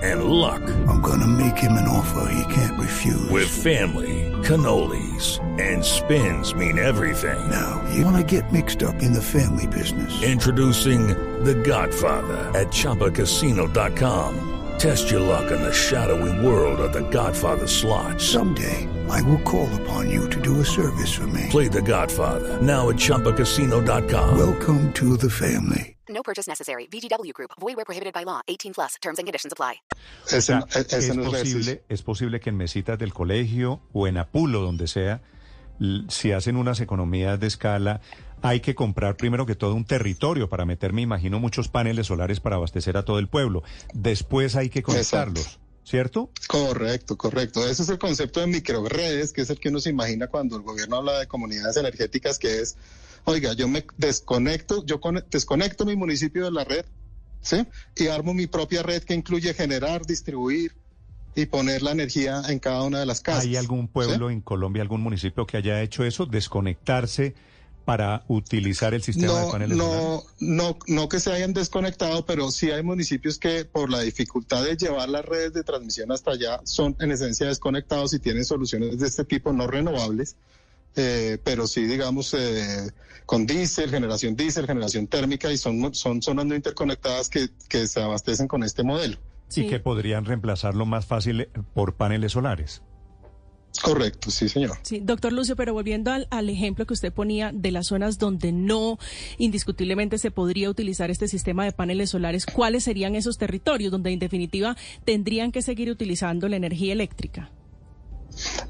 and 0.05 0.23
luck. 0.25 0.63
I'm 0.89 1.01
gonna 1.03 1.27
make 1.27 1.59
him 1.59 1.73
an 1.73 1.89
offer 1.89 2.31
he 2.33 2.45
can't 2.55 2.79
refuse. 2.79 3.29
With 3.29 3.49
family, 3.49 4.31
cannolis, 4.45 5.41
and 5.61 5.85
spins 5.85 6.55
mean 6.55 6.79
everything. 6.79 7.39
now, 7.51 7.83
you 7.93 8.05
wanna 8.05 8.23
get 8.23 8.53
mixed 8.53 8.85
up 8.85 9.03
in 9.03 9.13
the 9.13 9.21
family 9.23 9.67
business. 9.67 10.23
Introducing 10.23 11.09
The 11.43 11.55
Godfather 11.65 12.53
at 12.55 12.69
ChumbaCasino.com. 12.69 14.56
Test 14.79 15.11
your 15.11 15.21
luck 15.21 15.51
in 15.51 15.61
the 15.63 15.73
shadowy 15.73 16.33
world 16.47 16.81
of 16.81 16.93
The 16.93 17.09
Godfather 17.11 17.67
slot. 17.67 18.21
Someday, 18.21 18.87
I 19.09 19.23
will 19.23 19.41
call 19.43 19.69
upon 19.83 20.11
you 20.11 20.29
to 20.29 20.41
do 20.41 20.61
a 20.61 20.65
service 20.65 21.13
for 21.15 21.27
me. 21.29 21.47
Play 21.51 21.69
The 21.69 21.83
Godfather 21.83 22.61
now 22.61 22.89
at 22.91 22.97
ChumbaCasino.com. 22.97 24.37
Welcome 24.39 24.93
to 24.95 25.17
the 25.17 25.31
family. 25.31 25.97
No 26.09 26.23
purchase 26.23 26.47
necessary. 26.47 26.87
VGW 26.93 27.33
Group. 27.33 27.51
Void 27.61 27.77
where 27.77 27.85
prohibited 27.85 28.13
by 28.13 28.25
law. 28.25 28.41
18 28.49 28.75
plus. 28.75 28.95
Terms 29.03 29.19
and 29.19 29.27
conditions 29.27 29.53
apply. 29.53 29.77
Ese, 30.29 30.37
O 30.37 30.41
sea, 30.41 30.65
e- 30.75 30.87
es, 30.97 31.15
no 31.17 31.23
es 31.35 31.43
posible, 31.43 31.83
es 31.89 32.03
posible 32.03 32.41
que 32.41 32.51
en 32.51 32.57
mesitas 32.57 32.99
del 32.99 33.13
colegio 33.13 33.81
o 33.93 34.07
en 34.07 34.17
Apulo, 34.19 34.61
donde 34.61 34.87
sea, 34.89 35.21
si 36.09 36.33
hacen 36.33 36.57
unas 36.57 36.81
economías 36.81 37.39
de 37.41 37.47
escala, 37.49 38.01
hay 38.43 38.61
que 38.61 38.75
comprar 38.75 39.17
primero 39.17 39.47
que 39.47 39.55
todo 39.55 39.75
un 39.75 39.85
territorio 39.85 40.49
para 40.49 40.65
meter, 40.65 40.93
me 40.93 41.03
imagino, 41.03 41.41
muchos 41.41 41.69
paneles 41.69 42.07
solares 42.07 42.41
para 42.41 42.57
abastecer 42.57 42.97
a 42.97 43.05
todo 43.05 43.19
el 43.19 43.29
pueblo. 43.29 43.63
Después 43.95 44.57
hay 44.57 44.69
que 44.69 44.83
conectarlos, 44.83 45.59
¿cierto? 45.85 46.31
Correcto, 46.47 47.17
correcto. 47.17 47.67
Ese 47.69 47.83
es 47.83 47.89
el 47.89 47.99
concepto 47.99 48.41
de 48.41 48.47
microredes, 48.47 49.33
que 49.33 49.43
es 49.43 49.51
el 49.51 49.59
que 49.59 49.69
uno 49.71 49.81
se 49.81 49.91
imagina 49.91 50.29
cuando 50.29 50.57
el 50.57 50.63
gobierno 50.63 50.97
habla 50.97 51.19
de 51.19 51.27
comunidades 51.27 51.77
energéticas, 51.77 52.39
que 52.39 52.61
es, 52.61 52.77
oiga, 53.25 53.53
yo 53.55 53.69
me 53.69 53.85
desconecto, 53.97 54.85
yo 54.87 55.01
con- 55.01 55.25
desconecto 55.31 55.85
mi 55.85 55.97
municipio 55.97 56.45
de 56.45 56.53
la 56.53 56.65
red, 56.65 56.85
¿sí? 57.41 57.67
Y 57.97 58.09
armo 58.09 58.35
mi 58.35 58.47
propia 58.47 58.83
red 58.83 59.03
que 59.03 59.15
incluye 59.15 59.55
generar, 59.55 60.05
distribuir 60.07 60.77
y 61.35 61.47
poner 61.47 61.83
la 61.83 61.91
energía 61.91 62.43
en 62.49 62.59
cada 62.59 62.83
una 62.83 62.99
de 63.01 63.07
las 63.07 63.21
casas. 63.21 63.45
¿Hay 63.45 63.57
algún 63.57 63.83
¿sí? 63.83 63.91
pueblo 63.93 64.31
en 64.31 64.41
Colombia, 64.41 64.83
algún 64.83 65.03
municipio 65.03 65.47
que 65.47 65.57
haya 65.59 65.83
hecho 65.83 66.05
eso, 66.05 66.25
desconectarse 66.27 67.35
para 67.87 68.25
utilizar 68.29 68.93
el 68.95 69.03
sistema 69.03 69.33
de 69.33 69.41
No, 69.47 69.51
paneles 69.51 69.79
solares? 69.79 70.05
no, 70.05 70.23
no, 70.41 70.79
no 70.89 71.09
que 71.09 71.21
se 71.21 71.33
hayan 71.33 71.55
desconectado, 71.55 72.27
pero 72.27 72.51
sí 72.51 72.71
hay 72.73 72.83
municipios 72.83 73.39
que 73.39 73.65
por 73.65 73.91
la 73.91 74.01
dificultad 74.01 74.65
de 74.65 74.77
llevar 74.77 75.09
las 75.09 75.25
redes 75.25 75.55
de 75.55 75.63
transmisión 75.63 76.11
hasta 76.13 76.33
allá 76.33 76.61
son 76.65 76.97
en 77.01 77.13
esencia 77.13 77.47
desconectados 77.47 78.13
y 78.13 78.19
tienen 78.19 78.45
soluciones 78.45 78.99
de 78.99 79.07
este 79.07 79.25
tipo 79.25 79.53
no 79.53 79.69
renovables, 79.69 80.37
eh, 80.97 81.39
pero 81.45 81.67
sí 81.69 81.85
digamos 81.85 82.35
eh, 82.35 82.91
con 83.25 83.47
diésel, 83.47 83.89
generación 83.91 84.35
diésel, 84.35 84.67
generación 84.67 85.07
térmica 85.07 85.53
y 85.53 85.57
son, 85.57 85.95
son 85.95 86.21
zonas 86.23 86.45
no 86.45 86.55
interconectadas 86.57 87.29
que, 87.29 87.49
que 87.69 87.87
se 87.87 88.03
abastecen 88.03 88.49
con 88.49 88.65
este 88.65 88.83
modelo. 88.83 89.17
Y 89.55 89.69
que 89.69 89.79
podrían 89.79 90.25
reemplazarlo 90.25 90.87
más 90.87 91.07
fácil 91.07 91.43
eh, 91.43 91.49
por 91.73 91.95
paneles 91.95 92.33
solares. 92.33 92.83
Correcto, 93.83 94.31
sí 94.31 94.49
señor. 94.49 94.79
Sí, 94.83 95.01
doctor 95.01 95.33
Lucio, 95.33 95.57
pero 95.57 95.75
volviendo 95.75 96.11
al, 96.11 96.27
al 96.31 96.49
ejemplo 96.49 96.87
que 96.87 96.95
usted 96.95 97.13
ponía 97.13 97.53
de 97.53 97.71
las 97.71 97.89
zonas 97.89 98.19
donde 98.19 98.53
no 98.53 98.99
indiscutiblemente 99.39 100.19
se 100.19 100.31
podría 100.31 100.71
utilizar 100.71 101.11
este 101.11 101.29
sistema 101.29 101.65
de 101.65 101.73
paneles 101.73 102.11
solares, 102.11 102.47
¿cuáles 102.47 102.85
serían 102.85 103.15
esos 103.15 103.39
territorios 103.39 103.93
donde 103.93 104.13
en 104.13 104.19
definitiva 104.19 104.77
tendrían 105.05 105.53
que 105.53 105.63
seguir 105.63 105.91
utilizando 105.91 106.49
la 106.49 106.57
energía 106.57 106.93
eléctrica? 106.93 107.51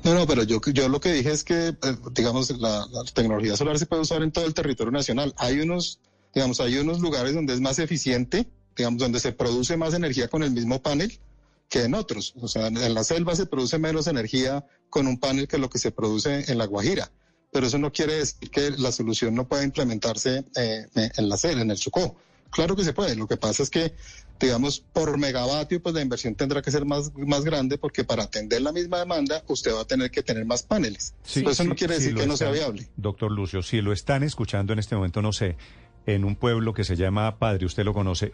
No, 0.05 0.15
no, 0.15 0.27
pero 0.27 0.45
yo, 0.45 0.61
yo 0.73 0.89
lo 0.89 1.01
que 1.01 1.13
dije 1.13 1.33
es 1.33 1.43
que, 1.43 1.69
eh, 1.69 1.77
digamos, 2.13 2.51
la, 2.59 2.87
la 2.93 3.05
tecnología 3.05 3.57
solar 3.57 3.79
se 3.79 3.87
puede 3.87 4.03
usar 4.03 4.23
en 4.23 4.31
todo 4.31 4.47
el 4.47 4.55
territorio 4.55 4.93
nacional. 4.93 5.35
Hay 5.39 5.61
unos, 5.61 6.01
digamos, 6.35 6.61
hay 6.61 6.79
unos 6.79 7.01
lugares 7.01 7.35
donde 7.35 7.55
es 7.55 7.61
más 7.61 7.79
eficiente, 7.79 8.49
digamos, 8.77 9.01
donde 9.01 9.19
se 9.19 9.33
produce 9.33 9.77
más 9.77 9.95
energía 9.95 10.29
con 10.29 10.43
el 10.43 10.53
mismo 10.53 10.81
panel 10.83 11.19
que 11.69 11.83
en 11.85 11.95
otros. 11.95 12.35
O 12.41 12.49
sea, 12.49 12.69
en 12.69 12.95
la 12.95 13.05
selva 13.05 13.35
se 13.35 13.47
produce 13.47 13.79
menos 13.79 14.07
energía 14.07 14.65
con 14.91 15.07
un 15.07 15.19
panel 15.19 15.49
que 15.49 15.59
lo 15.59 15.71
que 15.71 15.79
se 15.79 15.93
produce 15.93 16.51
en 16.51 16.59
la 16.59 16.67
Guajira. 16.67 17.11
Pero 17.53 17.67
eso 17.67 17.79
no 17.79 17.93
quiere 17.93 18.15
decir 18.15 18.51
que 18.51 18.71
la 18.73 18.93
solución 18.93 19.35
no 19.35 19.49
pueda 19.49 19.65
implementarse 19.65 20.45
eh, 20.57 20.87
en 20.95 21.29
la 21.29 21.37
selva, 21.37 21.63
en 21.63 21.71
el 21.71 21.79
Chocó. 21.79 22.17
Claro 22.51 22.77
que 22.77 22.85
se 22.85 22.93
puede. 22.93 23.17
Lo 23.17 23.27
que 23.27 23.37
pasa 23.37 23.63
es 23.63 23.71
que, 23.71 23.95
digamos, 24.39 24.81
por 24.81 25.19
megavatio, 25.19 25.83
pues 25.83 25.95
la 25.95 26.03
inversión 26.03 26.35
tendrá 26.35 26.63
que 26.63 26.71
ser 26.71 26.85
más, 26.85 27.13
más 27.15 27.45
grande 27.45 27.79
porque 27.79 28.05
para 28.05 28.25
atender 28.25 28.63
la 28.63 28.73
misma 28.73 28.99
demanda, 28.99 29.43
usted 29.49 29.75
va 29.75 29.83
a 29.83 29.85
tener 29.85 30.11
que 30.11 30.23
tener 30.23 30.45
más 30.45 30.63
paneles. 30.63 31.15
Pero 31.35 31.51
eso 31.51 31.65
no 31.65 31.75
quiere 31.75 31.97
sí 31.97 32.03
decir 32.03 32.17
que 32.17 32.27
no 32.27 32.37
sea 32.37 32.51
viable. 32.51 32.89
Doctor 32.97 33.33
Lucio, 33.33 33.63
si 33.63 33.81
lo 33.81 33.93
están 33.93 34.23
escuchando 34.23 34.73
en 34.73 34.79
este 34.79 34.95
momento, 34.95 35.23
no 35.23 35.33
sé, 35.33 35.57
en 36.07 36.25
un 36.25 36.37
pueblo 36.37 36.73
que 36.73 36.85
se 36.85 36.97
llama 36.97 37.39
Padre, 37.39 37.67
usted 37.67 37.85
lo 37.85 37.93
conoce, 37.93 38.33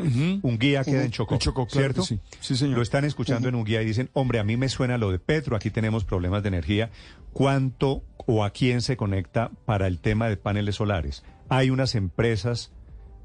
Unguía. 0.00 0.40
Unguía 0.42 0.84
queda 0.84 1.04
en 1.04 1.10
Chocó, 1.10 1.34
En 1.34 1.40
Chocó, 1.40 1.66
claro 1.66 1.92
¿cierto? 1.92 2.02
sí. 2.02 2.20
Sí, 2.40 2.56
señor. 2.56 2.76
Lo 2.76 2.82
están 2.82 3.04
escuchando 3.04 3.48
en 3.48 3.54
Unguía 3.54 3.82
y 3.82 3.84
dicen, 3.84 4.10
hombre, 4.12 4.38
a 4.38 4.44
mí 4.44 4.56
me 4.56 4.68
suena 4.68 4.98
lo 4.98 5.10
de 5.12 5.18
Petro, 5.18 5.56
aquí 5.56 5.70
tenemos 5.70 6.04
problemas 6.04 6.42
de 6.42 6.48
energía. 6.48 6.90
¿Cuánto 7.32 8.02
o 8.16 8.44
a 8.44 8.50
quién 8.50 8.82
se 8.82 8.96
conecta 8.96 9.50
para 9.64 9.86
el 9.86 10.00
tema 10.00 10.28
de 10.28 10.36
paneles 10.36 10.76
solares? 10.76 11.24
¿Hay 11.48 11.70
unas 11.70 11.94
empresas 11.94 12.72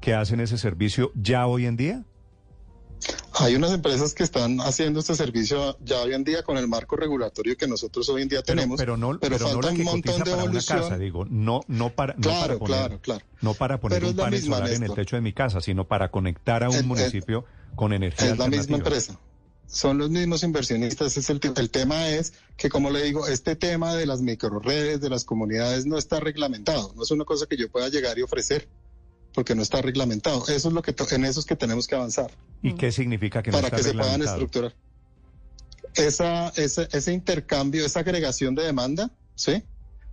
que 0.00 0.14
hacen 0.14 0.40
ese 0.40 0.58
servicio 0.58 1.12
ya 1.14 1.46
hoy 1.46 1.66
en 1.66 1.76
día? 1.76 2.04
Hay 3.38 3.54
unas 3.54 3.72
empresas 3.72 4.14
que 4.14 4.22
están 4.22 4.60
haciendo 4.60 5.00
este 5.00 5.14
servicio 5.14 5.76
ya 5.84 6.00
hoy 6.00 6.14
en 6.14 6.24
día 6.24 6.42
con 6.42 6.56
el 6.56 6.68
marco 6.68 6.96
regulatorio 6.96 7.54
que 7.56 7.66
nosotros 7.68 8.08
hoy 8.08 8.22
en 8.22 8.28
día 8.28 8.42
tenemos. 8.42 8.78
pero 8.78 8.96
no, 8.96 9.18
pero 9.20 9.36
pero 9.36 9.38
no 9.38 9.52
falta 9.60 9.68
la 9.68 9.74
que 9.74 9.78
un 9.80 9.84
montón 9.84 10.14
de 10.18 10.24
para 10.24 10.34
una 10.36 10.44
evolución. 10.44 10.78
casa, 10.80 10.98
digo, 10.98 11.24
no, 11.26 11.60
no 11.68 11.90
para, 11.90 12.14
no 12.14 12.20
Claro, 12.22 12.40
para 12.40 12.58
poner, 12.58 12.76
claro, 12.78 13.00
claro. 13.02 13.24
no 13.42 13.54
para 13.54 13.78
poner 13.80 14.04
un 14.04 14.16
la 14.16 14.24
panel 14.24 14.40
misma, 14.40 14.56
solar 14.56 14.72
en 14.72 14.82
el 14.84 14.94
techo 14.94 15.16
de 15.16 15.22
mi 15.22 15.32
casa, 15.34 15.60
sino 15.60 15.86
para 15.86 16.10
conectar 16.10 16.64
a 16.64 16.68
un 16.70 16.74
El- 16.76 16.80
el- 16.80 16.86
municipio 16.86 17.44
con 17.74 17.92
energía 17.92 18.30
Es 18.32 18.38
la 18.38 18.48
misma 18.48 18.78
empresa. 18.78 19.20
son 19.66 19.98
los 19.98 20.08
mismos 20.08 20.42
inversionistas. 20.42 21.16
Es 21.18 21.28
el, 21.28 21.38
el 21.56 21.70
tema 21.70 22.08
es 22.08 22.32
que, 22.56 22.70
como 22.70 22.88
le 22.90 23.02
digo, 23.02 23.26
este 23.26 23.54
tema 23.54 23.94
de 23.94 24.06
las 24.06 24.22
microredes, 24.22 25.02
de 25.02 25.10
las 25.10 25.24
comunidades, 25.26 25.84
no 25.84 25.98
está 25.98 26.20
reglamentado. 26.20 26.94
No 26.96 27.02
es 27.02 27.10
una 27.10 27.24
cosa 27.26 27.44
que 27.46 27.58
yo 27.58 27.70
pueda 27.70 27.88
llegar 27.90 28.18
y 28.18 28.22
ofrecer, 28.22 28.66
porque 29.36 29.54
no 29.54 29.60
está 29.60 29.82
reglamentado. 29.82 30.48
Eso 30.48 30.68
es 30.68 30.74
lo 30.74 30.80
que 30.80 30.94
en 31.10 31.24
eso 31.26 31.40
es 31.40 31.46
que 31.46 31.56
tenemos 31.56 31.86
que 31.86 31.94
avanzar. 31.94 32.30
¿Y 32.62 32.74
qué 32.74 32.90
significa 32.90 33.42
que 33.42 33.50
no 33.50 33.58
para 33.58 33.66
está 33.66 33.76
que 33.76 33.82
se 33.82 33.92
puedan 33.92 34.22
estructurar. 34.22 34.74
Esa, 35.94 36.48
ese, 36.56 36.88
ese 36.90 37.12
intercambio, 37.12 37.84
esa 37.84 38.00
agregación 38.00 38.54
de 38.54 38.64
demanda, 38.64 39.10
¿sí? 39.34 39.62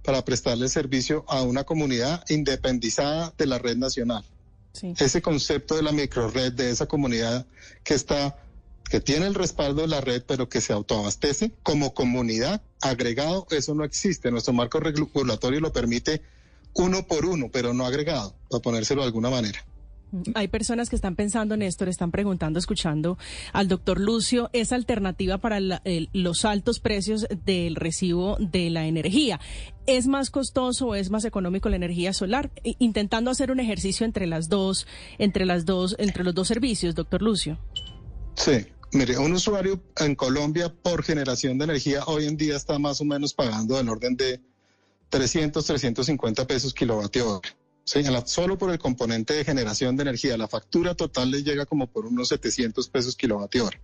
Para 0.03 0.25
prestarle 0.25 0.67
servicio 0.67 1.23
a 1.29 1.41
una 1.41 1.63
comunidad 1.63 2.25
independizada 2.27 3.33
de 3.37 3.45
la 3.45 3.59
red 3.59 3.77
nacional. 3.77 4.25
Sí. 4.73 4.93
Ese 4.99 5.21
concepto 5.21 5.77
de 5.77 5.83
la 5.83 5.93
microred, 5.93 6.51
de 6.51 6.69
esa 6.69 6.85
comunidad 6.87 7.45
que 7.85 7.93
está, 7.93 8.35
que 8.89 8.99
tiene 8.99 9.25
el 9.25 9.35
respaldo 9.35 9.83
de 9.83 9.87
la 9.87 10.01
red, 10.01 10.23
pero 10.27 10.49
que 10.49 10.59
se 10.59 10.73
autoabastece 10.73 11.53
como 11.63 11.93
comunidad 11.93 12.61
agregado, 12.81 13.47
eso 13.51 13.73
no 13.73 13.85
existe. 13.85 14.31
Nuestro 14.31 14.51
marco 14.51 14.81
regulatorio 14.81 15.61
lo 15.61 15.71
permite 15.71 16.21
uno 16.73 17.05
por 17.05 17.25
uno, 17.25 17.49
pero 17.51 17.73
no 17.73 17.85
agregado, 17.85 18.35
para 18.53 18.61
ponérselo 18.61 19.01
de 19.01 19.07
alguna 19.07 19.29
manera. 19.29 19.65
Hay 20.35 20.47
personas 20.47 20.91
que 20.91 20.95
están 20.95 21.15
pensando, 21.15 21.57
Néstor, 21.57 21.89
están 21.89 22.11
preguntando, 22.11 22.59
escuchando 22.59 23.17
al 23.51 23.67
doctor 23.67 23.99
Lucio, 23.99 24.51
esa 24.53 24.75
alternativa 24.75 25.39
para 25.39 25.59
la- 25.59 25.81
el- 25.85 26.09
los 26.13 26.45
altos 26.45 26.79
precios 26.79 27.25
del 27.45 27.75
recibo 27.75 28.37
de 28.39 28.69
la 28.69 28.85
energía. 28.85 29.39
¿Es 29.87 30.05
más 30.05 30.29
costoso 30.29 30.89
o 30.89 30.95
es 30.95 31.09
más 31.09 31.25
económico 31.25 31.67
la 31.67 31.77
energía 31.77 32.13
solar? 32.13 32.51
Intentando 32.77 33.31
hacer 33.31 33.49
un 33.49 33.59
ejercicio 33.59 34.05
entre 34.05 34.27
las 34.27 34.49
dos, 34.49 34.85
entre 35.17 35.45
las 35.47 35.65
dos, 35.65 35.95
entre 35.97 36.23
los 36.23 36.35
dos 36.35 36.47
servicios, 36.47 36.93
doctor 36.93 37.23
Lucio. 37.23 37.57
Sí, 38.35 38.67
mire, 38.91 39.17
un 39.17 39.33
usuario 39.33 39.81
en 39.97 40.13
Colombia 40.13 40.71
por 40.71 41.01
generación 41.03 41.57
de 41.57 41.63
energía 41.63 42.03
hoy 42.05 42.27
en 42.27 42.37
día 42.37 42.55
está 42.55 42.77
más 42.77 43.01
o 43.01 43.05
menos 43.05 43.33
pagando 43.33 43.77
del 43.77 43.89
orden 43.89 44.15
de 44.15 44.39
300, 45.09 45.65
350 45.65 46.45
pesos 46.45 46.71
kilovatio 46.71 47.37
hora. 47.37 47.49
Sí, 47.85 48.01
solo 48.25 48.57
por 48.57 48.71
el 48.71 48.79
componente 48.79 49.33
de 49.33 49.43
generación 49.43 49.97
de 49.97 50.03
energía, 50.03 50.37
la 50.37 50.47
factura 50.47 50.95
total 50.95 51.31
le 51.31 51.43
llega 51.43 51.65
como 51.65 51.87
por 51.87 52.05
unos 52.05 52.29
700 52.29 52.87
pesos 52.89 53.15
kilovatio 53.15 53.65
hora. 53.65 53.79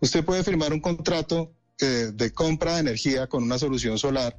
Usted 0.00 0.24
puede 0.24 0.44
firmar 0.44 0.72
un 0.72 0.80
contrato 0.80 1.52
eh, 1.80 2.10
de 2.14 2.32
compra 2.32 2.74
de 2.74 2.80
energía 2.80 3.26
con 3.26 3.42
una 3.42 3.58
solución 3.58 3.98
solar 3.98 4.38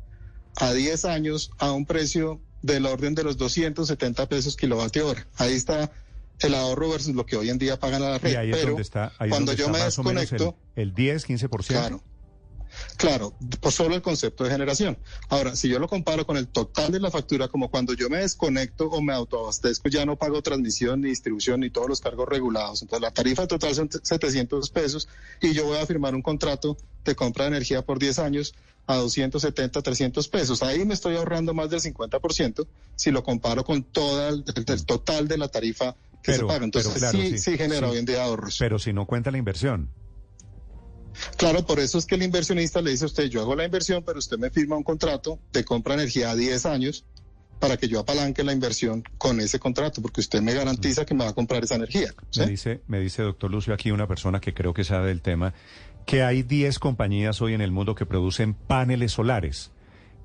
a 0.55 0.71
10 0.71 1.05
años 1.05 1.51
a 1.57 1.71
un 1.71 1.85
precio 1.85 2.41
del 2.61 2.85
orden 2.85 3.15
de 3.15 3.23
los 3.23 3.37
270 3.37 4.29
pesos 4.29 4.55
kilovatio 4.55 5.07
hora. 5.07 5.27
Ahí 5.35 5.53
está 5.53 5.91
el 6.39 6.55
ahorro 6.55 6.89
versus 6.89 7.13
lo 7.13 7.25
que 7.25 7.35
hoy 7.35 7.49
en 7.49 7.57
día 7.57 7.79
pagan 7.79 8.03
a 8.03 8.11
la 8.11 8.17
red. 8.19 8.31
Y 8.31 8.35
ahí 8.35 8.51
es 8.51 8.57
pero 8.57 8.69
donde 8.69 8.81
está, 8.81 9.11
ahí 9.19 9.29
es 9.29 9.29
cuando 9.29 9.51
donde 9.51 9.55
yo 9.55 9.65
está 9.65 9.77
me 9.77 9.83
más 9.83 9.99
o 9.99 10.03
menos 10.03 10.23
el, 10.23 10.29
desconecto, 10.29 10.57
el 10.75 10.93
10, 10.93 11.27
15%. 11.27 11.65
Claro. 11.67 12.03
Claro, 12.97 13.33
por 13.59 13.71
solo 13.71 13.95
el 13.95 14.01
concepto 14.01 14.43
de 14.43 14.51
generación. 14.51 14.97
Ahora, 15.29 15.55
si 15.55 15.69
yo 15.69 15.79
lo 15.79 15.87
comparo 15.87 16.25
con 16.25 16.37
el 16.37 16.47
total 16.47 16.91
de 16.91 16.99
la 16.99 17.11
factura, 17.11 17.47
como 17.47 17.69
cuando 17.69 17.93
yo 17.93 18.09
me 18.09 18.17
desconecto 18.17 18.87
o 18.87 19.01
me 19.01 19.13
autoabastezco, 19.13 19.89
ya 19.89 20.05
no 20.05 20.15
pago 20.15 20.41
transmisión 20.41 21.01
ni 21.01 21.09
distribución 21.09 21.61
ni 21.61 21.69
todos 21.69 21.89
los 21.89 22.01
cargos 22.01 22.27
regulados. 22.27 22.81
Entonces, 22.81 23.01
la 23.01 23.11
tarifa 23.11 23.47
total 23.47 23.75
son 23.75 23.89
700 23.91 24.69
pesos 24.69 25.07
y 25.41 25.53
yo 25.53 25.65
voy 25.65 25.77
a 25.77 25.85
firmar 25.85 26.15
un 26.15 26.21
contrato 26.21 26.77
de 27.03 27.15
compra 27.15 27.45
de 27.45 27.49
energía 27.49 27.81
por 27.83 27.99
10 27.99 28.19
años 28.19 28.53
a 28.87 28.95
270, 28.97 29.81
300 29.81 30.27
pesos. 30.27 30.63
Ahí 30.63 30.85
me 30.85 30.93
estoy 30.93 31.15
ahorrando 31.15 31.53
más 31.53 31.69
del 31.69 31.81
50% 31.81 32.67
si 32.95 33.11
lo 33.11 33.23
comparo 33.23 33.63
con 33.63 33.83
todo 33.83 34.29
el, 34.29 34.43
total 34.85 35.27
de 35.27 35.37
la 35.37 35.47
tarifa 35.47 35.95
que 36.21 36.31
Pero- 36.31 36.37
se 36.39 36.45
paga. 36.45 36.65
Entonces, 36.65 36.91
pero 36.93 37.11
claro, 37.11 37.17
sí, 37.17 37.31
sí, 37.31 37.37
sí, 37.37 37.57
genera 37.57 37.87
sí. 37.87 37.93
hoy 37.93 37.99
en 37.99 38.05
día 38.05 38.23
ahorros. 38.23 38.57
Pero 38.59 38.79
si 38.79 38.93
no 38.93 39.05
cuenta 39.05 39.31
la 39.31 39.37
inversión. 39.37 39.89
Claro, 41.37 41.65
por 41.65 41.79
eso 41.79 41.97
es 41.97 42.05
que 42.05 42.15
el 42.15 42.23
inversionista 42.23 42.81
le 42.81 42.91
dice 42.91 43.05
a 43.05 43.07
usted, 43.07 43.25
yo 43.25 43.41
hago 43.41 43.55
la 43.55 43.65
inversión, 43.65 44.03
pero 44.03 44.19
usted 44.19 44.37
me 44.37 44.49
firma 44.49 44.75
un 44.75 44.83
contrato 44.83 45.39
de 45.51 45.63
compra 45.63 45.95
de 45.95 46.03
energía 46.03 46.31
a 46.31 46.35
10 46.35 46.65
años 46.65 47.05
para 47.59 47.77
que 47.77 47.87
yo 47.87 47.99
apalanque 47.99 48.43
la 48.43 48.51
inversión 48.51 49.03
con 49.17 49.39
ese 49.39 49.57
contrato, 49.57 50.01
porque 50.01 50.19
usted 50.19 50.41
me 50.41 50.53
garantiza 50.53 51.05
que 51.05 51.13
me 51.13 51.23
va 51.23 51.29
a 51.29 51.33
comprar 51.33 51.63
esa 51.63 51.75
energía. 51.75 52.13
¿sí? 52.29 52.41
Me 52.41 52.47
dice, 52.47 52.81
me 52.87 52.99
dice 52.99 53.23
doctor 53.23 53.49
Lucio 53.49 53.73
aquí 53.73 53.91
una 53.91 54.07
persona 54.07 54.41
que 54.41 54.53
creo 54.53 54.73
que 54.73 54.83
sabe 54.83 55.07
del 55.07 55.21
tema, 55.21 55.53
que 56.05 56.23
hay 56.23 56.43
10 56.43 56.79
compañías 56.79 57.41
hoy 57.41 57.53
en 57.53 57.61
el 57.61 57.71
mundo 57.71 57.95
que 57.95 58.05
producen 58.05 58.53
paneles 58.53 59.13
solares 59.13 59.71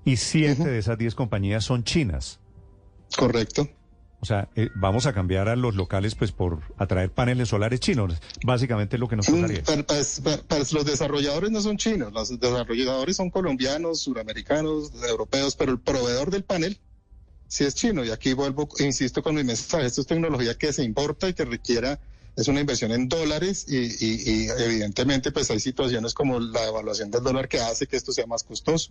y 0.04 0.16
7 0.16 0.64
de 0.64 0.78
esas 0.78 0.98
10 0.98 1.14
compañías 1.14 1.64
son 1.64 1.84
chinas. 1.84 2.40
Correcto. 3.16 3.68
O 4.20 4.26
sea, 4.26 4.48
eh, 4.56 4.68
vamos 4.74 5.06
a 5.06 5.12
cambiar 5.12 5.48
a 5.48 5.54
los 5.54 5.76
locales 5.76 6.16
pues 6.16 6.32
por 6.32 6.60
atraer 6.76 7.12
paneles 7.12 7.50
solares 7.50 7.78
chinos. 7.78 8.14
Básicamente 8.42 8.96
es 8.96 9.00
lo 9.00 9.08
que 9.08 9.14
nos 9.16 9.28
Mm, 9.28 9.34
tocaría. 9.36 9.62
pero, 9.64 9.86
pues, 9.86 10.20
pues, 10.48 10.72
los 10.72 10.84
desarrolladores 10.84 11.50
no 11.52 11.60
son 11.60 11.76
chinos, 11.76 12.12
los 12.12 12.38
desarrolladores 12.40 13.16
son 13.16 13.30
colombianos, 13.30 14.00
suramericanos, 14.00 14.90
europeos, 15.08 15.54
pero 15.54 15.70
el 15.70 15.78
proveedor 15.80 16.30
del 16.32 16.42
panel 16.42 16.80
sí 17.46 17.64
es 17.64 17.76
chino. 17.76 18.04
Y 18.04 18.10
aquí 18.10 18.32
vuelvo, 18.32 18.68
insisto 18.80 19.22
con 19.22 19.36
mi 19.36 19.44
mensaje, 19.44 19.86
esto 19.86 20.00
es 20.00 20.06
tecnología 20.08 20.54
que 20.54 20.72
se 20.72 20.82
importa 20.82 21.28
y 21.28 21.34
que 21.34 21.44
requiera, 21.44 22.00
es 22.34 22.48
una 22.48 22.60
inversión 22.60 22.90
en 22.90 23.08
dólares 23.08 23.66
y, 23.68 23.76
y- 23.76 24.44
y 24.44 24.48
evidentemente 24.48 25.30
pues 25.32 25.48
hay 25.52 25.60
situaciones 25.60 26.12
como 26.14 26.40
la 26.40 26.62
devaluación 26.66 27.10
del 27.12 27.22
dólar 27.22 27.48
que 27.48 27.60
hace 27.60 27.86
que 27.86 27.96
esto 27.96 28.12
sea 28.12 28.26
más 28.26 28.42
costoso. 28.42 28.90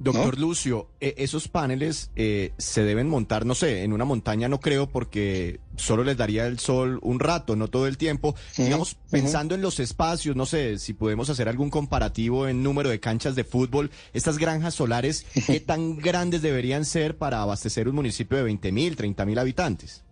Doctor 0.00 0.38
¿No? 0.38 0.46
Lucio, 0.46 0.88
eh, 0.98 1.14
esos 1.18 1.48
paneles 1.48 2.10
eh, 2.16 2.54
se 2.56 2.84
deben 2.84 3.06
montar, 3.06 3.44
no 3.44 3.54
sé, 3.54 3.82
en 3.82 3.92
una 3.92 4.06
montaña 4.06 4.48
no 4.48 4.58
creo 4.58 4.88
porque 4.88 5.60
solo 5.76 6.04
les 6.04 6.16
daría 6.16 6.46
el 6.46 6.58
sol 6.58 6.98
un 7.02 7.20
rato, 7.20 7.54
no 7.54 7.68
todo 7.68 7.86
el 7.86 7.98
tiempo. 7.98 8.34
Digamos, 8.56 8.96
pensando 9.10 9.54
en 9.54 9.60
los 9.60 9.78
espacios, 9.78 10.36
no 10.36 10.46
sé, 10.46 10.78
si 10.78 10.94
podemos 10.94 11.28
hacer 11.28 11.50
algún 11.50 11.68
comparativo 11.68 12.48
en 12.48 12.62
número 12.62 12.88
de 12.88 12.98
canchas 12.98 13.34
de 13.34 13.44
fútbol, 13.44 13.90
estas 14.14 14.38
granjas 14.38 14.72
solares, 14.74 15.26
¿qué 15.46 15.60
tan 15.66 15.98
grandes 15.98 16.40
deberían 16.40 16.86
ser 16.86 17.18
para 17.18 17.42
abastecer 17.42 17.86
un 17.86 17.96
municipio 17.96 18.38
de 18.38 18.44
20 18.44 18.72
mil, 18.72 18.96
30 18.96 19.26
mil 19.26 19.38
habitantes? 19.38 20.02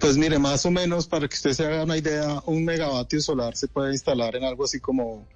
Pues 0.00 0.16
mire, 0.16 0.38
más 0.38 0.64
o 0.64 0.70
menos 0.70 1.06
para 1.06 1.28
que 1.28 1.34
usted 1.34 1.52
se 1.52 1.66
haga 1.66 1.84
una 1.84 1.98
idea, 1.98 2.42
un 2.46 2.64
megavatio 2.64 3.20
solar 3.20 3.54
se 3.54 3.68
puede 3.68 3.92
instalar 3.92 4.34
en 4.34 4.44
algo 4.44 4.64
así 4.64 4.80
como 4.80 5.26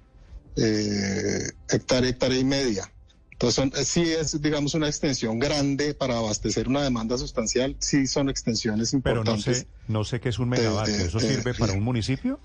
eh, 0.55 1.51
hectárea, 1.69 2.09
hectárea 2.09 2.37
y 2.39 2.43
media. 2.43 2.89
Entonces, 3.31 3.55
son, 3.55 3.71
eh, 3.75 3.83
sí 3.83 4.03
es, 4.11 4.41
digamos, 4.41 4.73
una 4.73 4.87
extensión 4.87 5.39
grande 5.39 5.93
para 5.93 6.17
abastecer 6.17 6.67
una 6.67 6.81
demanda 6.83 7.17
sustancial, 7.17 7.75
sí 7.79 8.07
son 8.07 8.29
extensiones 8.29 8.91
Pero 9.03 9.23
no 9.23 9.31
importantes. 9.31 9.57
sé, 9.59 9.67
no 9.87 10.03
sé 10.03 10.19
qué 10.19 10.29
es 10.29 10.39
un 10.39 10.49
megavatio. 10.49 10.95
de- 10.97 11.05
¿Eso 11.05 11.19
sirve 11.19 11.53
para 11.53 11.73
un 11.73 11.83
municipio? 11.83 12.39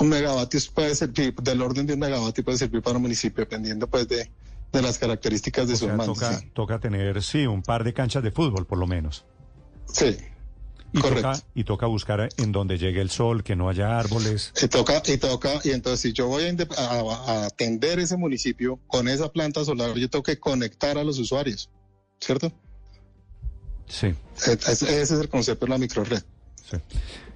Un 0.00 0.08
megavatio 0.08 0.60
puede 0.74 0.94
servir, 0.94 1.34
del 1.34 1.60
orden 1.62 1.86
de 1.86 1.94
un 1.94 2.00
megavatio 2.00 2.44
puede 2.44 2.58
servir 2.58 2.82
para 2.82 2.96
un 2.96 3.02
municipio, 3.02 3.42
dependiendo 3.44 3.86
pues 3.88 4.06
de, 4.08 4.30
de 4.72 4.82
las 4.82 4.98
características 4.98 5.66
de 5.68 5.74
O 5.74 5.76
su 5.76 5.84
sea, 5.86 5.92
demanda. 5.92 6.14
toca, 6.14 6.38
sí. 6.38 6.50
toca 6.54 6.78
tener, 6.78 7.22
sí, 7.22 7.46
un 7.46 7.62
par 7.62 7.82
de 7.84 7.92
canchas 7.92 8.22
de 8.22 8.30
fútbol 8.30 8.66
por 8.66 8.78
lo 8.78 8.86
menos. 8.86 9.24
Sí, 9.92 10.16
Y 10.94 11.00
correcto. 11.00 11.22
toca, 11.32 11.44
y 11.54 11.64
toca 11.64 11.86
buscar 11.86 12.28
en 12.36 12.52
donde 12.52 12.76
llegue 12.76 13.00
el 13.00 13.08
sol, 13.10 13.42
que 13.42 13.56
no 13.56 13.68
haya 13.70 13.98
árboles. 13.98 14.52
Y 14.62 14.68
toca, 14.68 15.02
y 15.06 15.16
toca, 15.16 15.60
y 15.64 15.70
entonces 15.70 16.00
si 16.00 16.12
yo 16.12 16.26
voy 16.28 16.44
a, 16.44 16.50
inde- 16.52 16.68
a- 16.76 17.32
a 17.42 17.46
atender 17.46 17.98
ese 17.98 18.16
municipio 18.18 18.78
con 18.88 19.08
esa 19.08 19.32
planta 19.32 19.64
solar, 19.64 19.94
yo 19.96 20.10
tengo 20.10 20.22
que 20.22 20.38
conectar 20.38 20.98
a 20.98 21.04
los 21.04 21.18
usuarios, 21.18 21.70
¿cierto? 22.20 22.52
Sí, 23.88 24.08
E- 24.08 24.14
Ese, 24.52 24.70
ese 24.70 25.00
es 25.00 25.10
el 25.12 25.28
concepto 25.28 25.64
de 25.66 25.70
la 25.70 25.78
microred. 25.78 26.22
sí. 26.70 26.76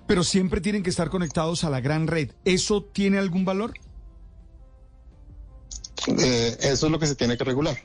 Pero 0.06 0.22
siempre 0.22 0.60
tienen 0.60 0.82
que 0.84 0.90
estar 0.90 1.10
conectados 1.10 1.64
a 1.64 1.70
la 1.70 1.80
gran 1.80 2.06
red. 2.06 2.30
¿Eso 2.44 2.84
tiene 2.84 3.18
algún 3.18 3.44
valor? 3.44 3.72
Eh, 6.06 6.56
eso 6.60 6.86
es 6.86 6.92
lo 6.92 6.98
que 6.98 7.06
se 7.06 7.16
tiene 7.16 7.36
que 7.36 7.42
regular. 7.44 7.76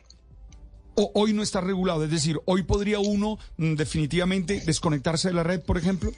¿O 0.95 1.11
hoy 1.15 1.33
no 1.33 1.41
está 1.41 1.61
regulado? 1.61 2.03
Es 2.03 2.11
decir, 2.11 2.39
hoy 2.45 2.63
podría 2.63 2.99
uno 2.99 3.37
mm, 3.57 3.75
definitivamente 3.75 4.61
desconectarse 4.65 5.29
de 5.29 5.33
la 5.33 5.43
red, 5.43 5.61
por 5.61 5.77
ejemplo. 5.77 6.11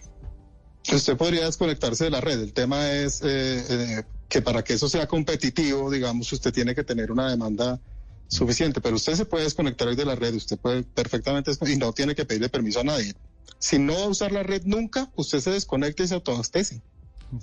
Usted 0.91 1.15
podría 1.15 1.45
desconectarse 1.45 2.05
de 2.05 2.09
la 2.09 2.21
red. 2.21 2.39
El 2.41 2.53
tema 2.53 2.91
es 2.91 3.21
eh, 3.21 3.63
eh, 3.69 4.03
que 4.27 4.41
para 4.41 4.63
que 4.63 4.73
eso 4.73 4.89
sea 4.89 5.07
competitivo, 5.07 5.89
digamos, 5.89 6.31
usted 6.33 6.51
tiene 6.51 6.75
que 6.75 6.83
tener 6.83 7.11
una 7.11 7.29
demanda 7.29 7.79
suficiente. 8.27 8.81
Pero 8.81 8.95
usted 8.95 9.15
se 9.15 9.25
puede 9.25 9.45
desconectar 9.45 9.95
de 9.95 10.05
la 10.05 10.15
red, 10.15 10.33
usted 10.33 10.57
puede 10.57 10.83
perfectamente 10.83 11.51
y 11.67 11.77
no 11.77 11.93
tiene 11.93 12.15
que 12.15 12.25
pedirle 12.25 12.49
permiso 12.49 12.81
a 12.81 12.83
nadie. 12.83 13.13
Si 13.59 13.79
no 13.79 13.93
va 13.93 14.03
a 14.05 14.09
usar 14.09 14.31
la 14.31 14.43
red 14.43 14.63
nunca, 14.65 15.09
usted 15.15 15.39
se 15.39 15.51
desconecta 15.51 16.03
y 16.03 16.07
se 16.07 16.15
autoabastece. 16.15 16.81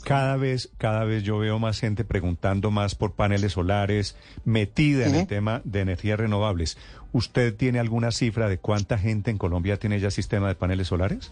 Cada 0.05 0.37
vez, 0.37 0.70
cada 0.79 1.05
vez 1.05 1.22
yo 1.22 1.38
veo 1.38 1.59
más 1.59 1.81
gente 1.81 2.05
preguntando 2.05 2.70
más 2.70 2.94
por 2.94 3.12
paneles 3.12 3.53
solares, 3.53 4.16
metida 4.44 5.07
en 5.07 5.14
el 5.14 5.26
tema 5.26 5.62
de 5.64 5.81
energías 5.81 6.18
renovables. 6.18 6.76
¿Usted 7.12 7.55
tiene 7.55 7.79
alguna 7.79 8.12
cifra 8.12 8.48
de 8.48 8.59
cuánta 8.59 8.98
gente 8.98 9.31
en 9.31 9.38
Colombia 9.38 9.79
tiene 9.79 9.98
ya 9.98 10.11
sistema 10.11 10.48
de 10.48 10.55
paneles 10.55 10.88
solares? 10.88 11.31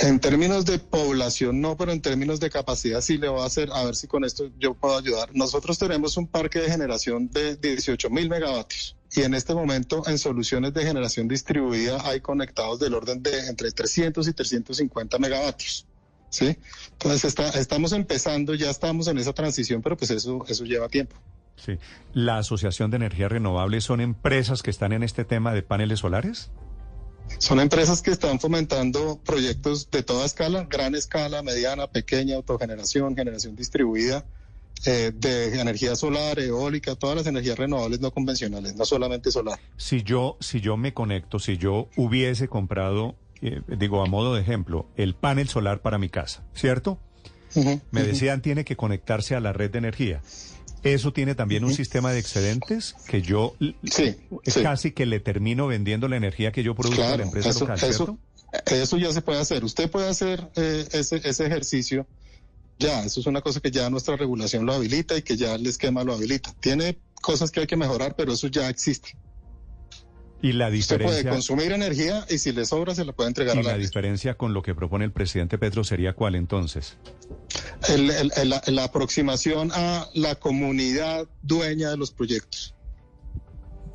En 0.00 0.18
términos 0.18 0.64
de 0.64 0.78
población 0.78 1.60
no, 1.60 1.76
pero 1.76 1.92
en 1.92 2.00
términos 2.00 2.40
de 2.40 2.50
capacidad 2.50 3.00
sí 3.00 3.16
le 3.16 3.28
voy 3.28 3.42
a 3.42 3.44
hacer, 3.44 3.70
a 3.72 3.84
ver 3.84 3.94
si 3.94 4.06
con 4.06 4.24
esto 4.24 4.50
yo 4.58 4.74
puedo 4.74 4.98
ayudar. 4.98 5.30
Nosotros 5.34 5.78
tenemos 5.78 6.16
un 6.16 6.26
parque 6.26 6.60
de 6.60 6.70
generación 6.70 7.28
de 7.30 7.56
18 7.56 8.10
mil 8.10 8.28
megavatios 8.28 8.96
y 9.14 9.22
en 9.22 9.34
este 9.34 9.54
momento 9.54 10.02
en 10.06 10.18
soluciones 10.18 10.74
de 10.74 10.84
generación 10.84 11.28
distribuida 11.28 12.00
hay 12.04 12.20
conectados 12.20 12.80
del 12.80 12.94
orden 12.94 13.22
de 13.22 13.46
entre 13.46 13.70
300 13.70 14.26
y 14.26 14.32
350 14.32 15.18
megavatios. 15.18 15.86
¿Sí? 16.34 16.58
Entonces 16.92 17.24
está, 17.24 17.48
estamos 17.50 17.92
empezando, 17.92 18.54
ya 18.54 18.70
estamos 18.70 19.08
en 19.08 19.18
esa 19.18 19.32
transición, 19.32 19.82
pero 19.82 19.96
pues 19.96 20.10
eso, 20.10 20.44
eso 20.48 20.64
lleva 20.64 20.88
tiempo. 20.88 21.16
Sí. 21.56 21.78
¿La 22.12 22.38
Asociación 22.38 22.90
de 22.90 22.96
Energías 22.96 23.30
Renovables 23.30 23.84
son 23.84 24.00
empresas 24.00 24.62
que 24.62 24.70
están 24.70 24.92
en 24.92 25.02
este 25.02 25.24
tema 25.24 25.54
de 25.54 25.62
paneles 25.62 26.00
solares? 26.00 26.50
Son 27.38 27.60
empresas 27.60 28.02
que 28.02 28.10
están 28.10 28.38
fomentando 28.40 29.20
proyectos 29.24 29.90
de 29.90 30.02
toda 30.02 30.26
escala, 30.26 30.66
gran 30.68 30.94
escala, 30.94 31.42
mediana, 31.42 31.86
pequeña, 31.86 32.36
autogeneración, 32.36 33.16
generación 33.16 33.56
distribuida, 33.56 34.26
eh, 34.84 35.12
de 35.14 35.58
energía 35.60 35.96
solar, 35.96 36.38
eólica, 36.38 36.96
todas 36.96 37.16
las 37.16 37.26
energías 37.26 37.56
renovables 37.56 38.00
no 38.00 38.10
convencionales, 38.10 38.74
no 38.74 38.84
solamente 38.84 39.30
solar. 39.30 39.58
Si 39.76 40.02
yo, 40.02 40.36
si 40.40 40.60
yo 40.60 40.76
me 40.76 40.92
conecto, 40.92 41.38
si 41.38 41.56
yo 41.56 41.88
hubiese 41.96 42.48
comprado, 42.48 43.14
eh, 43.44 43.60
digo 43.78 44.02
a 44.02 44.06
modo 44.06 44.34
de 44.34 44.40
ejemplo, 44.42 44.86
el 44.96 45.14
panel 45.14 45.48
solar 45.48 45.80
para 45.80 45.98
mi 45.98 46.08
casa, 46.08 46.42
¿cierto? 46.54 46.98
Me 47.92 48.02
decían 48.02 48.42
tiene 48.42 48.64
que 48.64 48.74
conectarse 48.76 49.36
a 49.36 49.40
la 49.40 49.52
red 49.52 49.70
de 49.70 49.78
energía. 49.78 50.22
¿Eso 50.82 51.12
tiene 51.12 51.34
también 51.36 51.64
un 51.64 51.72
sistema 51.72 52.12
de 52.12 52.18
excedentes 52.18 52.94
que 53.06 53.22
yo 53.22 53.54
l- 53.60 53.76
Sí, 53.84 54.16
sí. 54.46 54.62
casi 54.62 54.90
que 54.90 55.06
le 55.06 55.20
termino 55.20 55.66
vendiendo 55.68 56.08
la 56.08 56.16
energía 56.16 56.50
que 56.52 56.62
yo 56.64 56.74
produzco 56.74 57.02
a 57.04 57.16
la 57.16 57.22
empresa 57.22 57.50
eso, 57.50 57.60
local, 57.60 57.78
¿cierto? 57.78 58.18
eso, 58.66 58.74
eso 58.74 58.96
ya 58.98 59.12
se 59.12 59.22
puede 59.22 59.40
hacer. 59.40 59.64
Usted 59.64 59.88
puede 59.90 60.08
hacer 60.08 60.50
eh, 60.56 60.86
ese, 60.92 61.20
ese 61.24 61.46
ejercicio. 61.46 62.06
Ya, 62.78 63.04
eso 63.04 63.20
es 63.20 63.26
una 63.26 63.40
cosa 63.40 63.60
que 63.60 63.70
ya 63.70 63.88
nuestra 63.88 64.16
regulación 64.16 64.66
lo 64.66 64.74
habilita 64.74 65.16
y 65.16 65.22
que 65.22 65.36
ya 65.36 65.54
el 65.54 65.66
esquema 65.66 66.02
lo 66.02 66.12
habilita. 66.12 66.52
Tiene 66.60 66.98
cosas 67.22 67.50
que 67.52 67.60
hay 67.60 67.66
que 67.68 67.76
mejorar, 67.76 68.14
pero 68.16 68.32
eso 68.32 68.48
ya 68.48 68.68
existe. 68.68 69.16
Y 70.44 70.52
la 70.52 70.68
Usted 70.68 71.00
puede 71.00 71.16
diferencia, 71.22 71.30
consumir 71.30 71.72
energía 71.72 72.26
y 72.28 72.36
si 72.36 72.52
le 72.52 72.66
sobra 72.66 72.94
se 72.94 73.06
la 73.06 73.12
puede 73.14 73.28
entregar 73.28 73.56
y 73.56 73.60
a 73.60 73.62
la 73.62 73.72
la 73.72 73.78
diferencia 73.78 74.34
con 74.34 74.52
lo 74.52 74.60
que 74.60 74.74
propone 74.74 75.06
el 75.06 75.10
presidente 75.10 75.56
Petro 75.56 75.84
sería 75.84 76.12
cuál 76.12 76.34
entonces? 76.34 76.98
El- 77.88 78.10
el- 78.10 78.30
el- 78.36 78.50
la, 78.50 78.62
la 78.66 78.84
aproximación 78.84 79.70
a 79.72 80.06
la 80.12 80.34
comunidad 80.34 81.26
dueña 81.40 81.88
de 81.88 81.96
los 81.96 82.10
proyectos. 82.12 82.74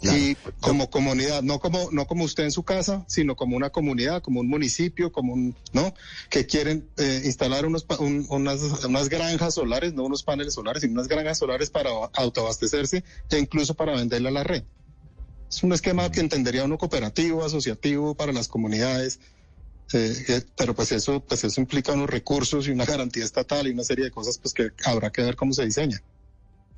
Y 0.02 0.36
como 0.60 0.90
comunidad, 0.90 1.44
no 1.44 1.60
como, 1.60 1.90
no 1.92 2.08
como 2.08 2.24
usted 2.24 2.46
en 2.46 2.52
su 2.52 2.64
casa, 2.64 3.06
sino 3.08 3.36
como 3.36 3.56
una 3.56 3.70
comunidad, 3.70 4.24
como 4.24 4.40
un 4.40 4.48
municipio, 4.48 5.12
como 5.12 5.34
un, 5.34 5.56
¿no? 5.74 5.94
Que 6.32 6.48
quieren 6.48 6.90
eh, 6.98 7.22
instalar 7.26 7.68
unos, 7.68 7.84
pa- 7.84 8.00
un- 8.00 8.26
unas, 8.30 8.62
unas 8.86 9.08
granjas 9.10 9.54
solares, 9.54 9.94
no 9.94 10.04
unos 10.04 10.24
paneles 10.24 10.56
solares, 10.56 10.82
sino 10.82 10.94
unas 10.94 11.10
granjas 11.10 11.38
solares 11.38 11.70
para 11.70 11.92
autoabastecerse 12.14 13.04
e 13.30 13.38
incluso 13.38 13.76
para 13.76 13.92
venderle 13.94 14.30
a 14.30 14.32
la 14.32 14.44
red. 14.44 14.64
Es 15.50 15.64
un 15.64 15.74
esquema 15.74 16.12
que 16.12 16.20
entendería 16.20 16.64
uno 16.64 16.78
cooperativo, 16.78 17.44
asociativo 17.44 18.14
para 18.16 18.32
las 18.32 18.48
comunidades, 18.48 19.20
eh, 19.94 20.14
eh, 20.28 20.42
pero 20.56 20.76
pues 20.76 20.92
eso, 20.92 21.22
pues 21.22 21.44
eso 21.44 21.60
implica 21.60 21.92
unos 21.94 22.10
recursos 22.10 22.68
y 22.68 22.72
una 22.72 22.86
garantía 22.86 23.26
estatal 23.26 23.68
y 23.68 23.72
una 23.72 23.84
serie 23.84 24.06
de 24.06 24.12
cosas 24.12 24.38
pues 24.38 24.54
que 24.54 24.70
habrá 24.86 25.10
que 25.12 25.24
ver 25.24 25.36
cómo 25.36 25.52
se 25.54 25.66
diseña. 25.66 26.00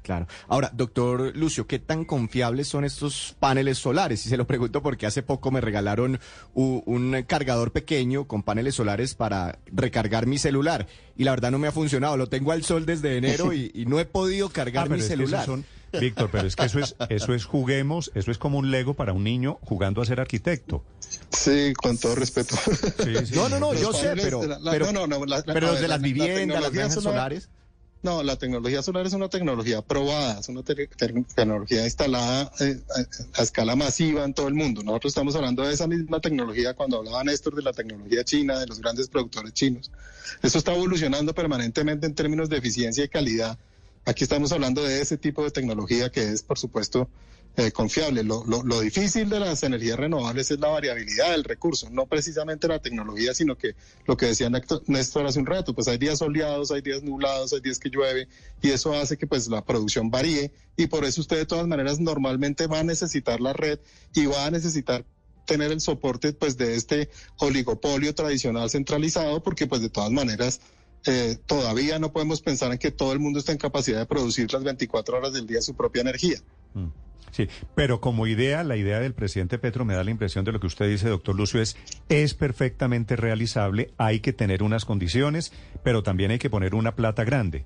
Claro. 0.04 0.26
Ahora, 0.48 0.72
doctor 0.74 1.36
Lucio, 1.38 1.68
¿qué 1.68 1.78
tan 1.78 2.06
confiables 2.06 2.68
son 2.68 2.86
estos 2.86 3.36
paneles 3.40 3.78
solares? 3.78 4.26
Y 4.26 4.30
se 4.30 4.38
lo 4.38 4.48
pregunto 4.48 4.82
porque 4.82 5.06
hace 5.06 5.22
poco 5.22 5.52
me 5.52 5.62
regalaron 5.62 6.20
un 6.56 7.24
cargador 7.28 7.72
pequeño 7.72 8.28
con 8.28 8.42
paneles 8.42 8.74
solares 8.74 9.14
para 9.14 9.60
recargar 9.68 10.26
mi 10.26 10.40
celular. 10.40 10.88
Y 11.16 11.24
la 11.24 11.32
verdad 11.32 11.52
no 11.52 11.60
me 11.60 11.68
ha 11.68 11.72
funcionado. 11.72 12.18
Lo 12.18 12.30
tengo 12.30 12.52
al 12.52 12.64
sol 12.64 12.88
desde 12.88 13.16
enero 13.18 13.54
y, 13.54 13.70
y 13.76 13.86
no 13.86 14.00
he 14.00 14.06
podido 14.06 14.50
cargar 14.50 14.88
Ah, 14.88 14.90
mi 14.90 15.00
es 15.00 15.08
que 15.08 15.14
esos 15.14 15.18
celular. 15.30 15.46
son- 15.46 15.66
Víctor, 16.00 16.30
pero 16.32 16.48
es 16.48 16.56
que 16.56 16.66
eso 16.66 16.80
es, 16.80 16.96
eso 17.10 17.34
es 17.34 17.46
juguemos, 17.46 18.12
eso 18.16 18.32
es 18.32 18.38
como 18.38 18.58
un 18.58 18.72
Lego 18.72 18.94
para 18.94 19.14
un 19.14 19.24
niño 19.24 19.60
jugando 19.64 20.02
a 20.02 20.06
ser 20.06 20.20
arquitecto. 20.20 20.84
Sí, 21.32 21.74
con 21.74 21.98
todo 21.98 22.16
respeto. 22.16 22.56
Sí, 23.04 23.14
sí. 23.26 23.34
No, 23.36 23.50
no, 23.50 23.60
no, 23.60 23.74
Los 23.74 23.82
yo 23.82 23.94
sé, 23.94 24.14
pero, 24.16 24.46
la- 24.46 24.60
la- 24.60 24.72
pero, 24.72 24.92
no, 24.92 25.08
no, 25.08 25.20
no, 25.20 25.26
la- 25.26 25.38
la- 25.46 25.54
pero 25.54 25.68
a 25.68 25.72
los 25.72 25.74
ver, 25.74 25.82
de 25.82 25.88
la- 25.88 25.96
las 25.96 26.02
la 26.02 26.08
viviendas, 26.08 26.62
las 26.62 26.72
granjas 26.72 26.96
solar- 26.96 27.14
solares. 27.14 27.50
No, 28.04 28.24
la 28.24 28.36
tecnología 28.36 28.82
solar 28.82 29.06
es 29.06 29.14
una 29.14 29.30
tecnología 29.30 29.84
probada, 29.84 30.40
es 30.40 30.50
una 30.50 30.64
te- 30.64 30.74
te- 30.88 30.88
tecnología 31.36 31.84
instalada 31.84 32.52
eh, 32.60 32.80
a, 33.36 33.40
a 33.40 33.44
escala 33.44 33.76
masiva 33.76 34.24
en 34.26 34.34
todo 34.34 34.48
el 34.48 34.56
mundo. 34.56 34.82
Nosotros 34.82 35.12
estamos 35.12 35.36
hablando 35.36 35.62
de 35.62 35.72
esa 35.74 35.86
misma 35.86 36.20
tecnología 36.20 36.74
cuando 36.74 36.98
hablaba 36.98 37.24
Néstor 37.24 37.54
de 37.54 37.62
la 37.62 37.74
tecnología 37.74 38.24
china, 38.24 38.58
de 38.60 38.66
los 38.66 38.80
grandes 38.80 39.08
productores 39.08 39.54
chinos. 39.54 39.92
Esto 40.42 40.58
está 40.58 40.74
evolucionando 40.74 41.36
permanentemente 41.36 42.08
en 42.08 42.16
términos 42.16 42.50
de 42.50 42.58
eficiencia 42.58 43.04
y 43.04 43.08
calidad. 43.10 43.60
Aquí 44.06 44.24
estamos 44.24 44.52
hablando 44.52 44.84
de 44.84 45.02
ese 45.02 45.18
tipo 45.18 45.44
de 45.44 45.52
tecnología 45.52 46.10
que 46.12 46.24
es, 46.24 46.42
por 46.42 46.58
supuesto, 46.58 47.08
eh, 47.58 47.72
confiable. 47.72 48.24
Lo, 48.24 48.44
lo- 48.46 48.64
lo 48.64 48.80
difícil 48.82 49.30
de 49.30 49.40
las 49.40 49.62
energías 49.64 49.98
renovables 50.00 50.50
es 50.52 50.60
la 50.60 50.70
variabilidad 50.70 51.32
del 51.32 51.44
recurso, 51.44 51.90
no 51.92 52.08
precisamente 52.08 52.68
la 52.68 52.80
tecnología, 52.80 53.34
sino 53.34 53.58
que 53.58 53.76
lo 54.08 54.18
que 54.18 54.28
decía 54.28 54.50
Néstor 54.88 55.26
hace 55.26 55.38
un 55.40 55.46
rato, 55.46 55.76
pues 55.76 55.88
hay 55.88 55.98
días 55.98 56.20
soleados, 56.20 56.72
hay 56.72 56.82
días 56.82 57.04
nublados, 57.04 57.54
hay 57.54 57.60
días 57.60 57.78
que 57.78 57.90
llueve 57.90 58.28
y 58.62 58.70
eso 58.70 58.94
hace 58.94 59.18
que 59.18 59.28
pues 59.28 59.48
la 59.50 59.64
producción 59.66 60.10
varíe 60.10 60.52
y 60.78 60.88
por 60.88 61.04
eso 61.06 61.22
usted 61.22 61.38
de 61.38 61.46
todas 61.46 61.68
maneras 61.68 62.00
normalmente 62.00 62.68
va 62.68 62.80
a 62.80 62.84
necesitar 62.84 63.40
la 63.42 63.54
red 63.54 63.80
y 64.16 64.26
va 64.26 64.46
a 64.46 64.52
necesitar 64.52 65.06
tener 65.46 65.72
el 65.72 65.82
soporte 65.82 66.32
pues 66.34 66.56
de 66.58 66.76
este 66.76 67.10
oligopolio 67.38 68.16
tradicional 68.16 68.70
centralizado 68.70 69.44
porque 69.44 69.68
pues 69.68 69.82
de 69.82 69.90
todas 69.90 70.12
maneras 70.12 70.62
eh, 71.06 71.38
todavía 71.46 72.00
no 72.00 72.12
podemos 72.12 72.42
pensar 72.42 72.72
en 72.72 72.78
que 72.78 72.92
todo 72.92 73.14
el 73.14 73.20
mundo 73.20 73.40
está 73.40 73.52
en 73.52 73.58
capacidad 73.58 74.00
de 74.00 74.06
producir 74.06 74.52
las 74.54 74.64
24 74.64 75.18
horas 75.18 75.34
del 75.34 75.48
día 75.48 75.62
su 75.62 75.76
propia 75.76 76.02
energía. 76.02 76.40
Mm. 76.74 76.88
Sí, 77.32 77.48
pero 77.76 78.02
como 78.02 78.28
idea, 78.28 78.64
la 78.64 78.76
idea 78.76 79.00
del 79.00 79.14
presidente 79.14 79.58
Petro 79.58 79.86
me 79.86 79.94
da 79.94 80.04
la 80.04 80.12
impresión 80.12 80.44
de 80.44 80.52
lo 80.52 80.60
que 80.60 80.68
usted 80.68 80.90
dice, 80.90 81.08
doctor 81.08 81.34
Lucio, 81.36 81.62
es, 81.62 81.78
es 82.10 82.34
perfectamente 82.34 83.16
realizable, 83.16 83.94
hay 83.98 84.20
que 84.20 84.34
tener 84.34 84.64
unas 84.64 84.84
condiciones, 84.84 85.54
pero 85.82 86.04
también 86.04 86.32
hay 86.32 86.40
que 86.40 86.50
poner 86.50 86.76
una 86.76 86.96
plata 86.96 87.24
grande. 87.24 87.66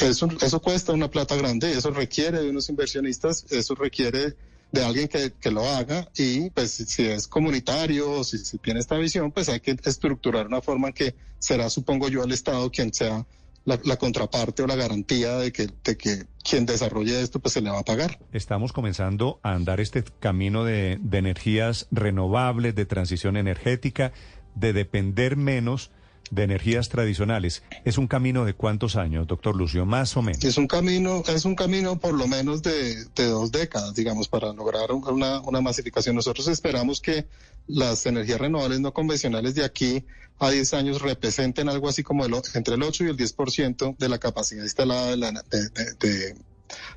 Eso, 0.00 0.28
eso 0.42 0.60
cuesta 0.60 0.92
una 0.92 1.10
plata 1.10 1.36
grande, 1.36 1.72
eso 1.72 1.90
requiere 1.90 2.40
de 2.40 2.50
unos 2.50 2.68
inversionistas, 2.68 3.46
eso 3.50 3.76
requiere 3.76 4.34
de 4.72 4.84
alguien 4.84 5.08
que, 5.08 5.32
que 5.32 5.50
lo 5.50 5.64
haga 5.64 6.08
y 6.16 6.50
pues 6.50 6.72
si, 6.72 7.06
es 7.06 7.28
comunitario 7.28 8.24
si, 8.24 8.38
si 8.38 8.58
tiene 8.58 8.80
esta 8.80 8.96
visión, 8.98 9.32
pues 9.32 9.48
hay 9.48 9.60
que 9.60 9.76
estructurar 9.84 10.46
una 10.46 10.60
forma 10.60 10.92
que 10.92 11.14
será, 11.38 11.70
supongo 11.70 12.08
yo, 12.08 12.24
el 12.24 12.32
Estado 12.32 12.70
quien 12.70 12.92
sea 12.92 13.26
la, 13.64 13.80
la 13.84 13.96
contraparte 13.96 14.62
o 14.62 14.66
la 14.66 14.76
garantía 14.76 15.36
de 15.36 15.52
que, 15.52 15.68
de 15.84 15.96
que 15.96 16.24
quien 16.42 16.66
desarrolle 16.66 17.20
esto 17.20 17.40
pues 17.40 17.54
se 17.54 17.60
le 17.60 17.70
va 17.70 17.80
a 17.80 17.84
pagar. 17.84 18.18
Estamos 18.32 18.72
comenzando 18.72 19.40
a 19.42 19.52
andar 19.52 19.80
este 19.80 20.04
camino 20.20 20.64
de, 20.64 20.98
de 21.00 21.18
energías 21.18 21.88
renovables, 21.90 22.74
de 22.74 22.86
transición 22.86 23.36
energética, 23.36 24.12
de 24.54 24.72
depender 24.72 25.36
menos 25.36 25.90
de 26.30 26.42
energías 26.42 26.88
tradicionales. 26.88 27.62
¿Es 27.84 27.98
un 27.98 28.06
camino 28.08 28.44
de 28.44 28.54
cuántos 28.54 28.96
años, 28.96 29.26
doctor 29.26 29.54
Lucio? 29.56 29.86
Más 29.86 30.16
o 30.16 30.22
menos. 30.22 30.42
Es 30.44 30.56
un 30.58 30.66
camino, 30.66 31.22
es 31.28 31.44
un 31.44 31.54
camino 31.54 31.98
por 31.98 32.14
lo 32.14 32.26
menos 32.26 32.62
de, 32.62 33.04
de 33.14 33.24
dos 33.26 33.52
décadas, 33.52 33.94
digamos, 33.94 34.28
para 34.28 34.52
lograr 34.52 34.90
un- 34.92 35.06
una, 35.08 35.40
una 35.40 35.60
masificación. 35.60 36.16
Nosotros 36.16 36.48
esperamos 36.48 37.00
que 37.00 37.26
las 37.66 38.06
energías 38.06 38.40
renovables 38.40 38.80
no 38.80 38.92
convencionales 38.92 39.54
de 39.54 39.64
aquí 39.64 40.04
a 40.38 40.50
10 40.50 40.74
años 40.74 41.00
representen 41.02 41.68
algo 41.68 41.88
así 41.88 42.02
como 42.02 42.24
el 42.26 42.34
entre 42.54 42.74
el 42.74 42.82
8 42.82 43.04
y 43.04 43.08
el 43.08 43.16
10% 43.16 43.96
de 43.96 44.08
la 44.08 44.18
capacidad 44.18 44.62
instalada 44.62 45.06
de, 45.10 45.16
la- 45.16 45.32
de- 45.32 45.68
de- 45.70 45.94
de- 45.98 46.34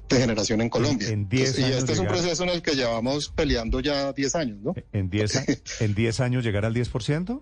de 0.09 0.17
generación 0.19 0.61
en 0.61 0.69
Colombia. 0.69 1.07
en 1.09 1.29
10 1.29 1.59
y 1.59 1.63
años 1.63 1.77
este 1.77 1.93
es 1.93 1.99
un 1.99 2.07
proceso 2.07 2.43
en 2.43 2.49
el 2.49 2.61
que 2.63 2.75
llevamos 2.75 3.29
peleando 3.29 3.79
ya 3.79 4.11
10 4.13 4.35
años, 4.35 4.57
¿no? 4.61 4.73
¿En 4.91 5.09
10, 5.11 5.35
a- 5.35 5.45
en 5.79 5.93
10 5.95 6.19
años 6.19 6.43
llegar 6.43 6.65
al 6.65 6.73
10%? 6.73 7.39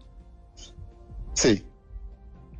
Sí. 1.34 1.64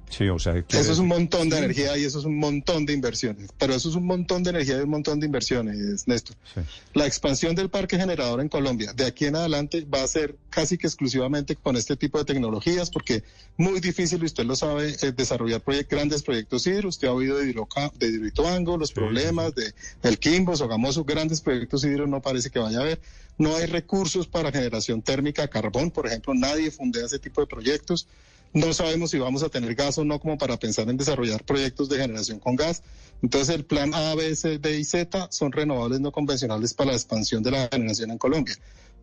Sí, 0.10 0.30
o 0.30 0.40
sea, 0.40 0.56
Eso 0.70 0.92
es 0.94 1.00
un 1.00 1.08
montón 1.08 1.50
de 1.50 1.58
energía 1.58 1.98
y 1.98 2.06
eso 2.06 2.20
es 2.20 2.26
un 2.26 2.40
montón 2.40 2.86
de 2.86 2.94
inversiones. 2.94 3.50
Pero 3.58 3.76
eso 3.76 3.90
es 3.90 3.96
un 3.96 4.06
montón 4.06 4.42
de 4.42 4.52
energía 4.52 4.78
y 4.78 4.82
un 4.82 4.90
montón 4.90 5.20
de 5.20 5.26
inversiones, 5.26 6.08
Néstor. 6.08 6.36
Sí. 6.56 6.62
La 6.94 7.06
expansión 7.06 7.56
del 7.56 7.70
parque 7.70 7.98
generador 7.98 8.40
en 8.40 8.48
Colombia 8.48 8.94
de 8.94 9.06
aquí 9.06 9.26
en 9.26 9.36
adelante 9.36 9.86
va 9.86 10.04
a 10.04 10.08
ser 10.08 10.36
casi 10.50 10.78
que 10.78 10.88
exclusivamente 10.88 11.58
con 11.58 11.76
este 11.76 11.98
tipo 11.98 12.18
de 12.20 12.26
tecnologías 12.26 12.90
porque 12.90 13.24
muy 13.58 13.82
difícil, 13.82 14.24
usted 14.24 14.46
lo 14.46 14.56
sabe, 14.56 14.96
eh, 15.02 15.12
desarrollar 15.12 15.62
proye- 15.62 15.86
grandes 15.90 16.24
proyectos 16.24 16.66
hidro. 16.68 16.88
Usted 16.88 17.10
ha 17.10 17.12
oído 17.12 17.38
de, 17.38 17.52
Hidroca- 17.52 17.92
de 18.00 18.08
Hidroituango, 18.08 18.78
los 18.78 18.90
Sí, 18.90 18.96
problemas 18.96 19.54
de 19.56 19.74
el 20.04 20.18
Quimbo, 20.20 20.56
Sogamoso, 20.56 21.04
grandes 21.04 21.42
proyectos 21.42 21.84
hidro 21.84 22.08
no 22.08 22.22
parece 22.22 22.50
que 22.50 22.60
vaya 22.60 22.78
a 22.80 22.82
haber. 22.82 23.02
No 23.38 23.56
hay 23.58 23.66
recursos 23.66 24.26
para 24.28 24.52
generación 24.54 25.02
térmica 25.02 25.44
a 25.44 25.48
carbón, 25.50 25.92
por 25.92 26.08
ejemplo, 26.08 26.34
nadie 26.34 26.72
fundea 26.72 27.06
ese 27.06 27.20
tipo 27.20 27.42
de 27.42 27.48
proyectos. 27.48 28.08
No 28.54 28.74
sabemos 28.74 29.12
si 29.12 29.20
vamos 29.20 29.44
a 29.44 29.50
tener 29.50 29.76
gas 29.76 29.98
o 29.98 30.06
no 30.06 30.20
como 30.20 30.38
para 30.38 30.58
pensar 30.58 30.90
en 30.90 30.98
desarrollar 30.98 31.44
proyectos 31.44 31.90
de 31.90 31.98
generación 31.98 32.40
con 32.40 32.56
gas. 32.56 32.84
Entonces 33.22 33.56
el 33.56 33.66
plan 33.66 33.94
A, 33.94 34.16
B, 34.16 34.36
C, 34.36 34.58
D 34.60 34.80
y 34.80 34.84
Z 34.84 35.28
son 35.32 35.52
renovables 35.52 36.00
no 36.00 36.12
convencionales 36.12 36.74
para 36.74 36.92
la 36.92 36.98
expansión 36.98 37.44
de 37.44 37.52
la 37.52 37.70
generación 37.72 38.12
en 38.12 38.18
Colombia. 38.18 38.56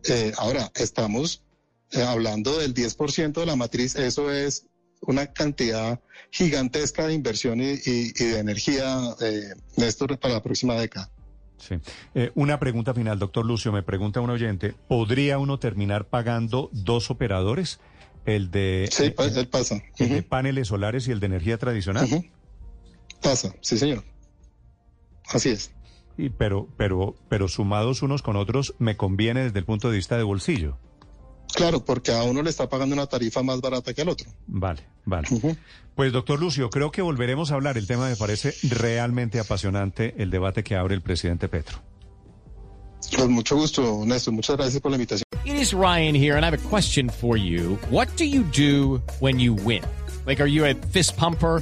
Eh, 0.07 0.31
ahora, 0.37 0.71
estamos 0.75 1.41
eh, 1.91 2.01
hablando 2.01 2.57
del 2.57 2.73
10% 2.73 3.33
de 3.33 3.45
la 3.45 3.55
matriz, 3.55 3.95
eso 3.95 4.31
es 4.31 4.65
una 5.01 5.27
cantidad 5.27 5.99
gigantesca 6.31 7.07
de 7.07 7.13
inversión 7.13 7.61
y, 7.61 8.11
de 8.11 8.39
energía, 8.39 8.99
eh, 9.21 9.53
Néstor, 9.77 10.17
para 10.19 10.35
la 10.35 10.43
próxima 10.43 10.75
década. 10.75 11.09
Sí. 11.57 11.75
Eh, 12.13 12.31
una 12.35 12.59
pregunta 12.59 12.93
final, 12.93 13.17
doctor 13.17 13.45
Lucio. 13.45 13.71
Me 13.71 13.83
pregunta 13.83 14.19
un 14.21 14.29
oyente, 14.29 14.75
¿podría 14.87 15.39
uno 15.39 15.57
terminar 15.59 16.05
pagando 16.07 16.69
dos 16.73 17.09
operadores? 17.09 17.79
El 18.25 18.51
de, 18.51 18.89
Sí, 18.91 19.03
él 19.03 19.13
pasa. 19.13 19.81
el 19.97 20.09
de 20.09 20.23
paneles 20.23 20.67
solares 20.69 21.07
y 21.07 21.11
el 21.11 21.19
de 21.19 21.25
energía 21.27 21.57
tradicional. 21.57 22.07
Pasa, 23.21 23.55
sí, 23.61 23.77
señor. 23.77 24.03
Así 25.27 25.49
es. 25.49 25.71
Y 26.17 26.29
pero, 26.29 26.69
pero, 26.77 27.15
pero 27.29 27.47
sumados 27.47 28.01
unos 28.01 28.21
con 28.21 28.35
otros, 28.35 28.75
me 28.79 28.95
conviene 28.95 29.43
desde 29.43 29.59
el 29.59 29.65
punto 29.65 29.89
de 29.89 29.97
vista 29.97 30.17
de 30.17 30.23
bolsillo. 30.23 30.77
Claro, 31.53 31.85
porque 31.85 32.11
a 32.11 32.23
uno 32.23 32.41
le 32.41 32.49
está 32.49 32.67
pagando 32.69 32.95
una 32.95 33.07
tarifa 33.07 33.41
más 33.43 33.61
barata 33.61 33.93
que 33.93 34.01
al 34.01 34.09
otro. 34.09 34.29
Vale, 34.47 34.81
vale. 35.05 35.27
Pues 35.95 36.11
doctor 36.11 36.39
Lucio, 36.39 36.69
creo 36.69 36.91
que 36.91 37.01
volveremos 37.01 37.51
a 37.51 37.55
hablar. 37.55 37.77
El 37.77 37.87
tema 37.87 38.09
me 38.09 38.15
parece 38.15 38.53
realmente 38.63 39.39
apasionante, 39.39 40.15
el 40.17 40.31
debate 40.31 40.63
que 40.63 40.75
abre 40.75 40.95
el 40.95 41.01
presidente 41.01 41.47
Petro. 41.47 41.79
Con 43.13 43.31
mucho 43.31 43.55
gusto, 43.55 44.03
Néstor. 44.05 44.33
Muchas 44.33 44.55
gracias 44.57 44.81
por 44.81 44.91
la 44.91 44.97
invitación. 44.97 45.23
It 45.45 45.55
is 45.55 45.73
Ryan 45.73 46.15
here, 46.15 46.35
and 46.35 46.45
I 46.45 46.49
have 46.49 46.65
a 46.65 46.69
question 46.69 47.09
for 47.09 47.37
you. 47.37 47.77
What 47.89 48.07
do 48.17 48.25
you 48.25 48.43
do 48.43 49.01
when 49.19 49.39
you 49.39 49.53
win? 49.53 49.83
Like, 50.25 50.41
are 50.41 50.47
you 50.47 50.65
a 50.65 50.73
fist 50.73 51.15
pumper? 51.17 51.61